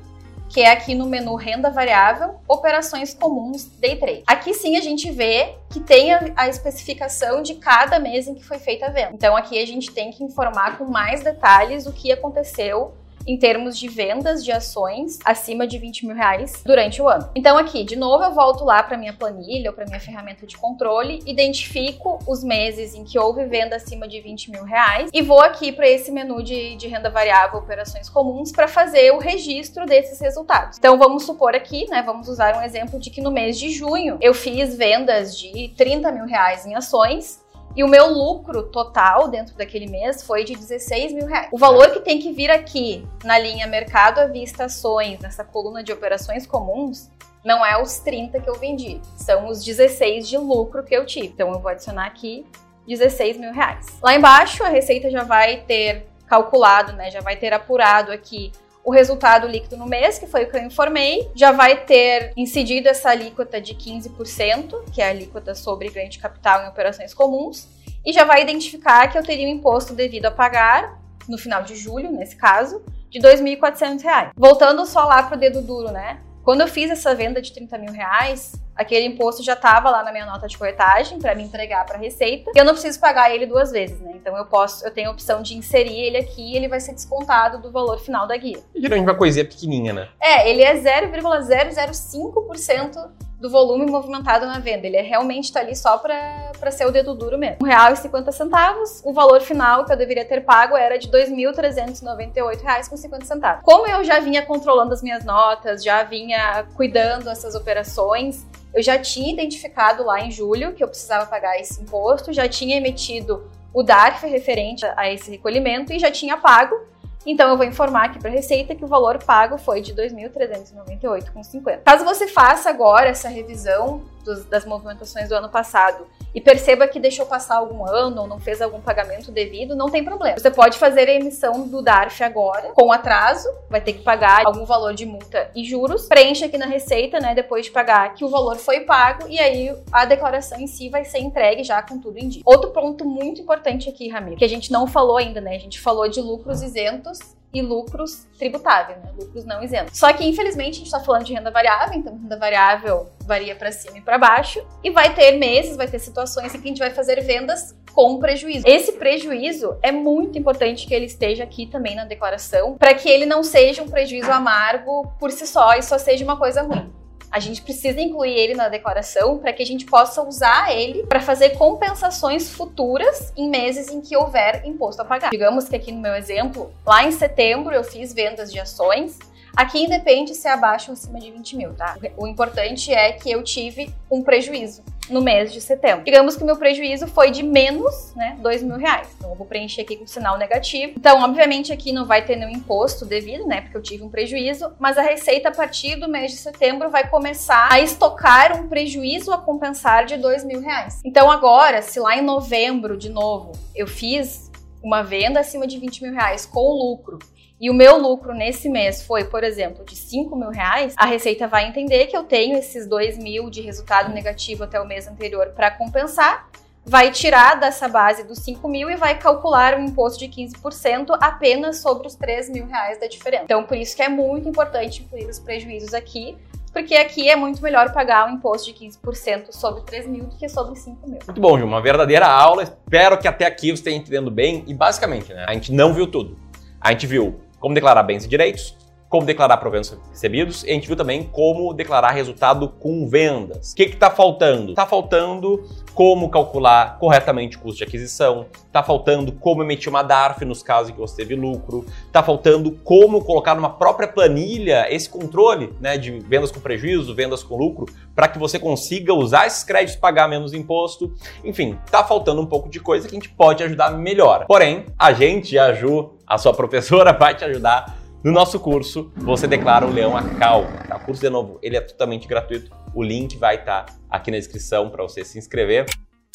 que 0.52 0.60
é 0.60 0.70
aqui 0.70 0.94
no 0.94 1.06
menu 1.06 1.34
renda 1.34 1.70
variável, 1.70 2.34
operações 2.46 3.14
comuns, 3.14 3.64
day 3.78 3.96
trade. 3.96 4.22
Aqui 4.26 4.52
sim 4.52 4.76
a 4.76 4.82
gente 4.82 5.10
vê 5.10 5.54
que 5.70 5.80
tem 5.80 6.12
a, 6.12 6.20
a, 6.36 6.48
especificação 6.48 7.42
de 7.42 7.54
cada 7.54 7.98
mês 7.98 8.28
em 8.28 8.34
que 8.34 8.44
foi 8.44 8.58
feita 8.58 8.86
a 8.86 8.90
venda. 8.90 9.12
Então 9.14 9.34
aqui 9.34 9.58
a 9.58 9.66
gente 9.66 9.90
tem 9.90 10.10
que 10.10 10.22
informar 10.22 10.76
com 10.76 10.84
mais 10.84 11.22
detalhes 11.22 11.86
o 11.86 11.92
que 11.92 12.12
aconteceu 12.12 12.92
em 13.26 13.36
termos 13.36 13.78
de 13.78 13.88
vendas 13.88 14.44
de 14.44 14.52
ações 14.52 15.18
acima 15.24 15.66
de 15.66 15.78
20 15.78 16.06
mil 16.06 16.16
reais 16.16 16.62
durante 16.64 17.00
o 17.00 17.08
ano. 17.08 17.28
Então 17.34 17.56
aqui, 17.58 17.84
de 17.84 17.96
novo, 17.96 18.24
eu 18.24 18.32
volto 18.32 18.64
lá 18.64 18.82
para 18.82 18.96
minha 18.96 19.12
planilha 19.12 19.70
ou 19.70 19.74
para 19.74 19.86
minha 19.86 20.00
ferramenta 20.00 20.46
de 20.46 20.56
controle, 20.56 21.20
identifico 21.26 22.18
os 22.26 22.42
meses 22.42 22.94
em 22.94 23.04
que 23.04 23.18
houve 23.18 23.44
venda 23.44 23.76
acima 23.76 24.08
de 24.08 24.20
20 24.20 24.50
mil 24.50 24.64
reais 24.64 25.10
e 25.12 25.22
vou 25.22 25.40
aqui 25.40 25.72
para 25.72 25.88
esse 25.88 26.10
menu 26.10 26.42
de, 26.42 26.76
de 26.76 26.88
renda 26.88 27.10
variável, 27.10 27.58
operações 27.58 28.08
comuns, 28.08 28.52
para 28.52 28.68
fazer 28.68 29.12
o 29.12 29.18
registro 29.18 29.86
desses 29.86 30.20
resultados. 30.20 30.78
Então 30.78 30.98
vamos 30.98 31.24
supor 31.24 31.54
aqui, 31.54 31.88
né, 31.88 32.02
vamos 32.02 32.28
usar 32.28 32.56
um 32.56 32.62
exemplo 32.62 32.98
de 32.98 33.10
que 33.10 33.20
no 33.20 33.30
mês 33.30 33.58
de 33.58 33.70
junho 33.70 34.18
eu 34.20 34.34
fiz 34.34 34.76
vendas 34.76 35.36
de 35.38 35.68
30 35.76 36.10
mil 36.12 36.24
reais 36.24 36.66
em 36.66 36.74
ações 36.74 37.41
e 37.74 37.82
o 37.82 37.88
meu 37.88 38.06
lucro 38.08 38.64
total 38.64 39.28
dentro 39.28 39.56
daquele 39.56 39.86
mês 39.86 40.22
foi 40.22 40.44
de 40.44 40.54
16 40.54 41.12
mil 41.12 41.26
reais. 41.26 41.48
O 41.50 41.58
valor 41.58 41.90
que 41.90 42.00
tem 42.00 42.18
que 42.18 42.32
vir 42.32 42.50
aqui 42.50 43.06
na 43.24 43.38
linha 43.38 43.66
mercado 43.66 44.18
à 44.18 44.26
vista 44.26 44.64
ações, 44.64 45.18
nessa 45.20 45.44
coluna 45.44 45.82
de 45.82 45.92
operações 45.92 46.46
comuns, 46.46 47.10
não 47.44 47.64
é 47.64 47.80
os 47.80 47.98
30 47.98 48.40
que 48.40 48.48
eu 48.48 48.54
vendi, 48.54 49.00
são 49.16 49.48
os 49.48 49.64
16 49.64 50.28
de 50.28 50.36
lucro 50.36 50.84
que 50.84 50.94
eu 50.94 51.04
tive. 51.04 51.28
Então 51.28 51.50
eu 51.52 51.58
vou 51.58 51.70
adicionar 51.70 52.06
aqui 52.06 52.46
16 52.86 53.38
mil 53.38 53.52
reais. 53.52 53.86
Lá 54.02 54.14
embaixo 54.14 54.62
a 54.62 54.68
receita 54.68 55.10
já 55.10 55.24
vai 55.24 55.62
ter 55.62 56.06
calculado, 56.26 56.92
né? 56.92 57.10
Já 57.10 57.20
vai 57.20 57.36
ter 57.36 57.52
apurado 57.52 58.12
aqui 58.12 58.52
o 58.84 58.90
resultado 58.90 59.46
líquido 59.46 59.76
no 59.76 59.86
mês, 59.86 60.18
que 60.18 60.26
foi 60.26 60.44
o 60.44 60.50
que 60.50 60.56
eu 60.56 60.62
informei, 60.62 61.30
já 61.34 61.52
vai 61.52 61.84
ter 61.84 62.32
incidido 62.36 62.88
essa 62.88 63.10
alíquota 63.10 63.60
de 63.60 63.74
15%, 63.74 64.84
que 64.92 65.00
é 65.00 65.06
a 65.06 65.10
alíquota 65.10 65.54
sobre 65.54 65.88
ganho 65.90 66.10
de 66.10 66.18
capital 66.18 66.64
em 66.64 66.68
operações 66.68 67.14
comuns, 67.14 67.68
e 68.04 68.12
já 68.12 68.24
vai 68.24 68.42
identificar 68.42 69.06
que 69.08 69.16
eu 69.16 69.22
teria 69.22 69.46
um 69.46 69.50
imposto 69.50 69.94
devido 69.94 70.26
a 70.26 70.30
pagar, 70.30 71.00
no 71.28 71.38
final 71.38 71.62
de 71.62 71.76
julho, 71.76 72.10
nesse 72.10 72.36
caso, 72.36 72.82
de 73.08 73.20
R$ 73.20 73.36
2.400. 73.36 74.32
Voltando 74.36 74.84
só 74.86 75.04
lá 75.04 75.22
para 75.22 75.36
o 75.36 75.38
dedo 75.38 75.62
duro, 75.62 75.92
né? 75.92 76.20
Quando 76.42 76.62
eu 76.62 76.68
fiz 76.68 76.90
essa 76.90 77.14
venda 77.14 77.40
de 77.40 77.52
30 77.52 77.78
mil 77.78 77.92
reais, 77.92 78.54
aquele 78.76 79.06
imposto 79.06 79.42
já 79.42 79.54
estava 79.54 79.90
lá 79.90 80.02
na 80.02 80.12
minha 80.12 80.26
nota 80.26 80.46
de 80.46 80.58
corretagem 80.58 81.18
para 81.18 81.34
me 81.34 81.42
entregar 81.42 81.84
para 81.84 81.96
a 81.96 82.00
Receita. 82.00 82.50
E 82.54 82.58
eu 82.58 82.64
não 82.64 82.72
preciso 82.72 82.98
pagar 83.00 83.34
ele 83.34 83.46
duas 83.46 83.70
vezes, 83.70 84.00
né? 84.00 84.12
Então 84.14 84.36
eu 84.36 84.46
posso, 84.46 84.84
eu 84.84 84.90
tenho 84.90 85.08
a 85.08 85.12
opção 85.12 85.42
de 85.42 85.56
inserir 85.56 85.98
ele 85.98 86.16
aqui 86.16 86.52
e 86.52 86.56
ele 86.56 86.68
vai 86.68 86.80
ser 86.80 86.94
descontado 86.94 87.60
do 87.60 87.70
valor 87.70 87.98
final 87.98 88.26
da 88.26 88.36
guia. 88.36 88.60
E 88.74 88.80
geralmente 88.80 89.06
uma 89.06 89.16
coisinha 89.16 89.44
pequenininha, 89.44 89.92
né? 89.92 90.08
É, 90.20 90.48
ele 90.48 90.62
é 90.62 90.74
0,005% 90.74 93.10
do 93.42 93.50
volume 93.50 93.84
movimentado 93.86 94.46
na 94.46 94.60
venda. 94.60 94.86
Ele 94.86 94.96
é 94.96 95.02
realmente 95.02 95.46
está 95.46 95.58
ali 95.58 95.74
só 95.74 95.98
para 95.98 96.70
ser 96.70 96.86
o 96.86 96.92
dedo 96.92 97.12
duro 97.12 97.36
mesmo. 97.36 97.66
R$1,50. 97.66 99.00
O 99.02 99.12
valor 99.12 99.40
final 99.40 99.84
que 99.84 99.92
eu 99.92 99.96
deveria 99.96 100.24
ter 100.24 100.44
pago 100.44 100.76
era 100.76 100.96
de 100.96 101.08
R$ 101.08 101.26
2.398,50. 101.26 103.62
Como 103.62 103.84
eu 103.88 104.04
já 104.04 104.20
vinha 104.20 104.42
controlando 104.42 104.94
as 104.94 105.02
minhas 105.02 105.24
notas, 105.24 105.82
já 105.82 106.04
vinha 106.04 106.64
cuidando 106.76 107.24
dessas 107.24 107.56
operações, 107.56 108.46
eu 108.72 108.80
já 108.80 108.96
tinha 108.96 109.32
identificado 109.32 110.04
lá 110.04 110.20
em 110.20 110.30
julho 110.30 110.72
que 110.72 110.84
eu 110.84 110.88
precisava 110.88 111.26
pagar 111.26 111.58
esse 111.58 111.82
imposto, 111.82 112.32
já 112.32 112.48
tinha 112.48 112.76
emitido 112.76 113.50
o 113.74 113.82
DARF 113.82 114.24
referente 114.28 114.86
a 114.96 115.10
esse 115.10 115.32
recolhimento 115.32 115.92
e 115.92 115.98
já 115.98 116.12
tinha 116.12 116.36
pago. 116.36 116.76
Então 117.24 117.48
eu 117.50 117.56
vou 117.56 117.64
informar 117.64 118.06
aqui 118.06 118.18
para 118.18 118.28
a 118.28 118.32
Receita 118.32 118.74
que 118.74 118.84
o 118.84 118.88
valor 118.88 119.22
pago 119.22 119.56
foi 119.56 119.80
de 119.80 119.92
R$ 119.92 120.08
2.398,50. 120.08 121.80
Caso 121.84 122.04
você 122.04 122.26
faça 122.26 122.68
agora 122.68 123.08
essa 123.08 123.28
revisão 123.28 124.02
dos, 124.24 124.44
das 124.46 124.64
movimentações 124.64 125.28
do 125.28 125.34
ano 125.34 125.48
passado 125.48 126.06
e 126.34 126.40
perceba 126.40 126.88
que 126.88 127.00
deixou 127.00 127.26
passar 127.26 127.56
algum 127.56 127.84
ano 127.84 128.22
ou 128.22 128.26
não 128.26 128.40
fez 128.40 128.60
algum 128.62 128.80
pagamento 128.80 129.30
devido, 129.30 129.74
não 129.74 129.90
tem 129.90 130.04
problema. 130.04 130.38
Você 130.38 130.50
pode 130.50 130.78
fazer 130.78 131.08
a 131.08 131.12
emissão 131.12 131.66
do 131.66 131.82
DARF 131.82 132.22
agora, 132.22 132.70
com 132.74 132.92
atraso, 132.92 133.48
vai 133.68 133.80
ter 133.80 133.92
que 133.92 134.02
pagar 134.02 134.46
algum 134.46 134.64
valor 134.64 134.94
de 134.94 135.06
multa 135.06 135.50
e 135.54 135.64
juros, 135.64 136.06
preenche 136.06 136.44
aqui 136.44 136.58
na 136.58 136.66
receita, 136.66 137.20
né, 137.20 137.34
depois 137.34 137.66
de 137.66 137.70
pagar 137.70 138.14
que 138.14 138.24
o 138.24 138.28
valor 138.28 138.56
foi 138.56 138.80
pago 138.80 139.28
e 139.28 139.38
aí 139.38 139.74
a 139.92 140.04
declaração 140.04 140.58
em 140.60 140.66
si 140.66 140.88
vai 140.88 141.04
ser 141.04 141.18
entregue 141.18 141.62
já 141.64 141.82
com 141.82 141.98
tudo 141.98 142.18
em 142.18 142.28
dia. 142.28 142.42
Outro 142.44 142.70
ponto 142.70 143.04
muito 143.04 143.40
importante 143.40 143.88
aqui, 143.88 144.08
Ramiro, 144.08 144.36
que 144.36 144.44
a 144.44 144.48
gente 144.48 144.72
não 144.72 144.86
falou 144.86 145.16
ainda, 145.16 145.40
né? 145.40 145.54
A 145.54 145.58
gente 145.58 145.80
falou 145.80 146.08
de 146.08 146.20
lucros 146.20 146.62
isentos 146.62 147.18
e 147.54 147.60
lucros 147.60 148.26
tributáveis, 148.38 148.98
né? 148.98 149.10
lucros 149.18 149.44
não 149.44 149.62
isentos. 149.62 149.98
Só 149.98 150.12
que, 150.12 150.24
infelizmente, 150.24 150.70
a 150.70 150.78
gente 150.78 150.86
está 150.86 151.00
falando 151.00 151.24
de 151.24 151.34
renda 151.34 151.50
variável, 151.50 151.98
então 151.98 152.16
renda 152.16 152.36
variável 152.36 153.10
varia 153.26 153.54
para 153.54 153.70
cima 153.70 153.98
e 153.98 154.00
para 154.00 154.18
baixo, 154.18 154.64
e 154.82 154.90
vai 154.90 155.14
ter 155.14 155.32
meses, 155.32 155.76
vai 155.76 155.86
ter 155.86 155.98
situações 155.98 156.54
em 156.54 156.60
que 156.60 156.64
a 156.64 156.68
gente 156.68 156.78
vai 156.78 156.90
fazer 156.90 157.20
vendas 157.20 157.76
com 157.92 158.18
prejuízo. 158.18 158.66
Esse 158.66 158.92
prejuízo 158.92 159.76
é 159.82 159.92
muito 159.92 160.38
importante 160.38 160.86
que 160.86 160.94
ele 160.94 161.06
esteja 161.06 161.44
aqui 161.44 161.66
também 161.66 161.94
na 161.94 162.04
declaração, 162.04 162.76
para 162.78 162.94
que 162.94 163.08
ele 163.08 163.26
não 163.26 163.42
seja 163.42 163.82
um 163.82 163.88
prejuízo 163.88 164.30
amargo 164.30 165.06
por 165.20 165.30
si 165.30 165.46
só 165.46 165.74
e 165.74 165.82
só 165.82 165.98
seja 165.98 166.24
uma 166.24 166.38
coisa 166.38 166.62
ruim 166.62 167.01
a 167.32 167.40
gente 167.40 167.62
precisa 167.62 168.00
incluir 168.00 168.34
ele 168.34 168.54
na 168.54 168.68
declaração 168.68 169.38
para 169.38 169.52
que 169.52 169.62
a 169.62 169.66
gente 169.66 169.86
possa 169.86 170.22
usar 170.22 170.70
ele 170.76 171.04
para 171.06 171.20
fazer 171.20 171.50
compensações 171.56 172.50
futuras 172.50 173.32
em 173.36 173.48
meses 173.48 173.88
em 173.88 174.02
que 174.02 174.14
houver 174.14 174.62
imposto 174.66 175.00
a 175.00 175.04
pagar. 175.04 175.30
Digamos 175.30 175.68
que 175.68 175.74
aqui 175.74 175.90
no 175.90 176.00
meu 176.00 176.14
exemplo, 176.14 176.70
lá 176.86 177.04
em 177.04 177.10
setembro 177.10 177.74
eu 177.74 177.82
fiz 177.82 178.12
vendas 178.12 178.52
de 178.52 178.60
ações 178.60 179.18
Aqui 179.54 179.84
independe 179.84 180.34
se 180.34 180.48
é 180.48 180.52
abaixo 180.52 180.90
ou 180.90 180.94
acima 180.94 181.20
de 181.20 181.30
20 181.30 181.56
mil, 181.56 181.74
tá? 181.74 181.96
O 182.16 182.26
importante 182.26 182.90
é 182.90 183.12
que 183.12 183.30
eu 183.30 183.42
tive 183.42 183.94
um 184.10 184.22
prejuízo 184.22 184.82
no 185.08 185.20
mês 185.20 185.52
de 185.52 185.60
setembro. 185.60 186.04
Digamos 186.04 186.36
que 186.36 186.44
meu 186.44 186.56
prejuízo 186.56 187.06
foi 187.06 187.30
de 187.30 187.42
menos, 187.42 188.14
né, 188.14 188.36
2 188.40 188.62
mil 188.62 188.76
reais. 188.76 189.08
Então 189.16 189.30
eu 189.30 189.36
vou 189.36 189.46
preencher 189.46 189.82
aqui 189.82 189.96
com 189.96 190.06
sinal 190.06 190.38
negativo. 190.38 190.94
Então, 190.96 191.22
obviamente, 191.22 191.72
aqui 191.72 191.92
não 191.92 192.06
vai 192.06 192.24
ter 192.24 192.36
nenhum 192.36 192.50
imposto 192.50 193.04
devido, 193.04 193.46
né, 193.46 193.62
porque 193.62 193.76
eu 193.76 193.82
tive 193.82 194.02
um 194.02 194.08
prejuízo, 194.08 194.72
mas 194.78 194.96
a 194.96 195.02
receita 195.02 195.48
a 195.48 195.52
partir 195.52 195.96
do 195.96 196.08
mês 196.08 196.30
de 196.32 196.38
setembro 196.38 196.90
vai 196.90 197.08
começar 197.08 197.68
a 197.70 197.80
estocar 197.80 198.60
um 198.60 198.68
prejuízo 198.68 199.32
a 199.32 199.38
compensar 199.38 200.04
de 200.04 200.16
2 200.16 200.44
mil 200.44 200.60
reais. 200.60 201.00
Então 201.04 201.30
agora, 201.30 201.82
se 201.82 201.98
lá 201.98 202.16
em 202.16 202.22
novembro, 202.22 202.96
de 202.96 203.10
novo, 203.10 203.52
eu 203.74 203.86
fiz 203.86 204.50
uma 204.82 205.02
venda 205.02 205.40
acima 205.40 205.66
de 205.66 205.78
20 205.78 206.02
mil 206.02 206.12
reais 206.12 206.44
com 206.44 206.72
lucro 206.72 207.18
e 207.62 207.70
o 207.70 207.74
meu 207.74 207.96
lucro 207.96 208.34
nesse 208.34 208.68
mês 208.68 209.04
foi, 209.04 209.22
por 209.22 209.44
exemplo, 209.44 209.84
de 209.84 209.94
5 209.94 210.34
mil 210.34 210.50
reais, 210.50 210.94
a 210.96 211.06
Receita 211.06 211.46
vai 211.46 211.68
entender 211.68 212.08
que 212.08 212.16
eu 212.16 212.24
tenho 212.24 212.58
esses 212.58 212.88
2 212.88 213.18
mil 213.18 213.48
de 213.48 213.60
resultado 213.60 214.12
negativo 214.12 214.64
até 214.64 214.80
o 214.80 214.84
mês 214.84 215.06
anterior 215.06 215.52
para 215.54 215.70
compensar, 215.70 216.48
vai 216.84 217.12
tirar 217.12 217.60
dessa 217.60 217.86
base 217.86 218.24
dos 218.24 218.40
5 218.40 218.68
mil 218.68 218.90
e 218.90 218.96
vai 218.96 219.16
calcular 219.16 219.76
um 219.76 219.84
imposto 219.84 220.18
de 220.18 220.26
15% 220.26 221.16
apenas 221.20 221.80
sobre 221.80 222.08
os 222.08 222.16
3 222.16 222.50
mil 222.50 222.66
reais 222.66 222.98
da 222.98 223.06
diferença. 223.06 223.44
Então, 223.44 223.62
por 223.62 223.76
isso 223.76 223.94
que 223.94 224.02
é 224.02 224.08
muito 224.08 224.48
importante 224.48 225.04
incluir 225.04 225.26
os 225.26 225.38
prejuízos 225.38 225.94
aqui, 225.94 226.36
porque 226.72 226.96
aqui 226.96 227.30
é 227.30 227.36
muito 227.36 227.62
melhor 227.62 227.92
pagar 227.92 228.28
um 228.28 228.34
imposto 228.34 228.72
de 228.72 228.86
15% 228.88 229.52
sobre 229.52 229.82
3 229.82 230.08
mil 230.08 230.24
do 230.24 230.36
que 230.36 230.48
sobre 230.48 230.74
5 230.74 231.08
mil. 231.08 231.20
Muito 231.24 231.40
bom, 231.40 231.56
Ju, 231.56 231.64
uma 231.64 231.80
verdadeira 231.80 232.26
aula. 232.26 232.64
Espero 232.64 233.16
que 233.16 233.28
até 233.28 233.46
aqui 233.46 233.68
você 233.68 233.74
esteja 233.74 233.96
entendendo 233.98 234.32
bem. 234.32 234.64
E 234.66 234.74
basicamente, 234.74 235.32
né, 235.32 235.44
a 235.46 235.54
gente 235.54 235.70
não 235.70 235.94
viu 235.94 236.08
tudo. 236.08 236.36
A 236.80 236.90
gente 236.90 237.06
viu 237.06 237.40
como 237.62 237.76
declarar 237.76 238.02
bens 238.02 238.24
e 238.24 238.28
direitos, 238.28 238.76
como 239.08 239.26
declarar 239.26 239.58
proventos 239.58 239.96
recebidos, 240.10 240.64
e 240.64 240.70
a 240.70 240.72
gente 240.72 240.86
viu 240.86 240.96
também 240.96 241.22
como 241.22 241.72
declarar 241.74 242.12
resultado 242.12 242.66
com 242.66 243.06
vendas. 243.06 243.72
O 243.72 243.76
que 243.76 243.82
está 243.82 244.10
faltando? 244.10 244.70
Está 244.70 244.86
faltando 244.86 245.62
como 245.94 246.30
calcular 246.30 246.98
corretamente 246.98 247.58
o 247.58 247.60
custo 247.60 247.78
de 247.78 247.84
aquisição, 247.84 248.46
está 248.66 248.82
faltando 248.82 249.30
como 249.32 249.62
emitir 249.62 249.90
uma 249.90 250.02
DARF 250.02 250.46
nos 250.46 250.62
casos 250.62 250.88
em 250.88 250.94
que 250.94 250.98
você 250.98 251.14
teve 251.14 251.34
lucro, 251.34 251.84
está 252.06 252.22
faltando 252.22 252.72
como 252.82 253.22
colocar 253.22 253.54
numa 253.54 253.68
própria 253.68 254.08
planilha 254.08 254.86
esse 254.88 255.10
controle 255.10 255.74
né, 255.78 255.98
de 255.98 256.10
vendas 256.20 256.50
com 256.50 256.58
prejuízo, 256.58 257.14
vendas 257.14 257.42
com 257.42 257.54
lucro, 257.54 257.84
para 258.14 258.28
que 258.28 258.38
você 258.38 258.58
consiga 258.58 259.12
usar 259.12 259.46
esses 259.46 259.62
créditos 259.62 259.96
pagar 259.96 260.26
menos 260.26 260.54
imposto. 260.54 261.12
Enfim, 261.44 261.78
está 261.84 262.02
faltando 262.02 262.40
um 262.40 262.46
pouco 262.46 262.70
de 262.70 262.80
coisa 262.80 263.06
que 263.06 263.14
a 263.14 263.20
gente 263.20 263.28
pode 263.28 263.62
ajudar 263.62 263.90
melhor. 263.90 264.46
Porém, 264.46 264.86
a 264.98 265.12
gente, 265.12 265.58
a 265.58 265.74
Ju, 265.74 266.12
a 266.32 266.38
sua 266.38 266.54
professora, 266.54 267.12
vai 267.18 267.34
te 267.34 267.44
ajudar 267.44 267.96
no 268.24 268.30
nosso 268.30 268.58
curso, 268.60 269.12
você 269.16 269.46
declara 269.46 269.84
o 269.84 269.90
leão 269.90 270.16
a 270.16 270.22
calma. 270.22 270.84
Tá? 270.88 270.96
O 270.96 271.00
curso, 271.00 271.20
de 271.20 271.28
novo, 271.28 271.58
ele 271.60 271.76
é 271.76 271.80
totalmente 271.80 272.26
gratuito. 272.28 272.70
O 272.94 273.02
link 273.02 273.36
vai 273.36 273.56
estar 273.56 273.84
tá 273.84 273.92
aqui 274.08 274.30
na 274.30 274.38
descrição 274.38 274.88
para 274.88 275.02
você 275.02 275.24
se 275.24 275.38
inscrever. 275.38 275.86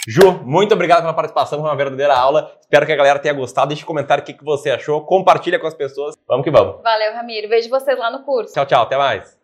Ju, 0.05 0.33
muito 0.43 0.73
obrigado 0.73 1.01
pela 1.01 1.13
participação, 1.13 1.59
foi 1.59 1.69
uma 1.69 1.75
verdadeira 1.75 2.15
aula. 2.15 2.51
Espero 2.61 2.85
que 2.85 2.91
a 2.91 2.95
galera 2.95 3.19
tenha 3.19 3.33
gostado. 3.33 3.69
Deixe 3.69 3.83
um 3.83 3.87
comentário 3.87 4.21
o 4.21 4.25
que 4.25 4.43
você 4.43 4.69
achou. 4.69 5.05
Compartilha 5.05 5.59
com 5.59 5.67
as 5.67 5.73
pessoas. 5.73 6.15
Vamos 6.27 6.43
que 6.43 6.51
vamos. 6.51 6.81
Valeu, 6.83 7.13
Ramiro. 7.13 7.49
Vejo 7.49 7.69
vocês 7.69 7.97
lá 7.97 8.11
no 8.11 8.23
curso. 8.23 8.53
Tchau, 8.53 8.65
tchau. 8.65 8.83
Até 8.83 8.97
mais. 8.97 9.36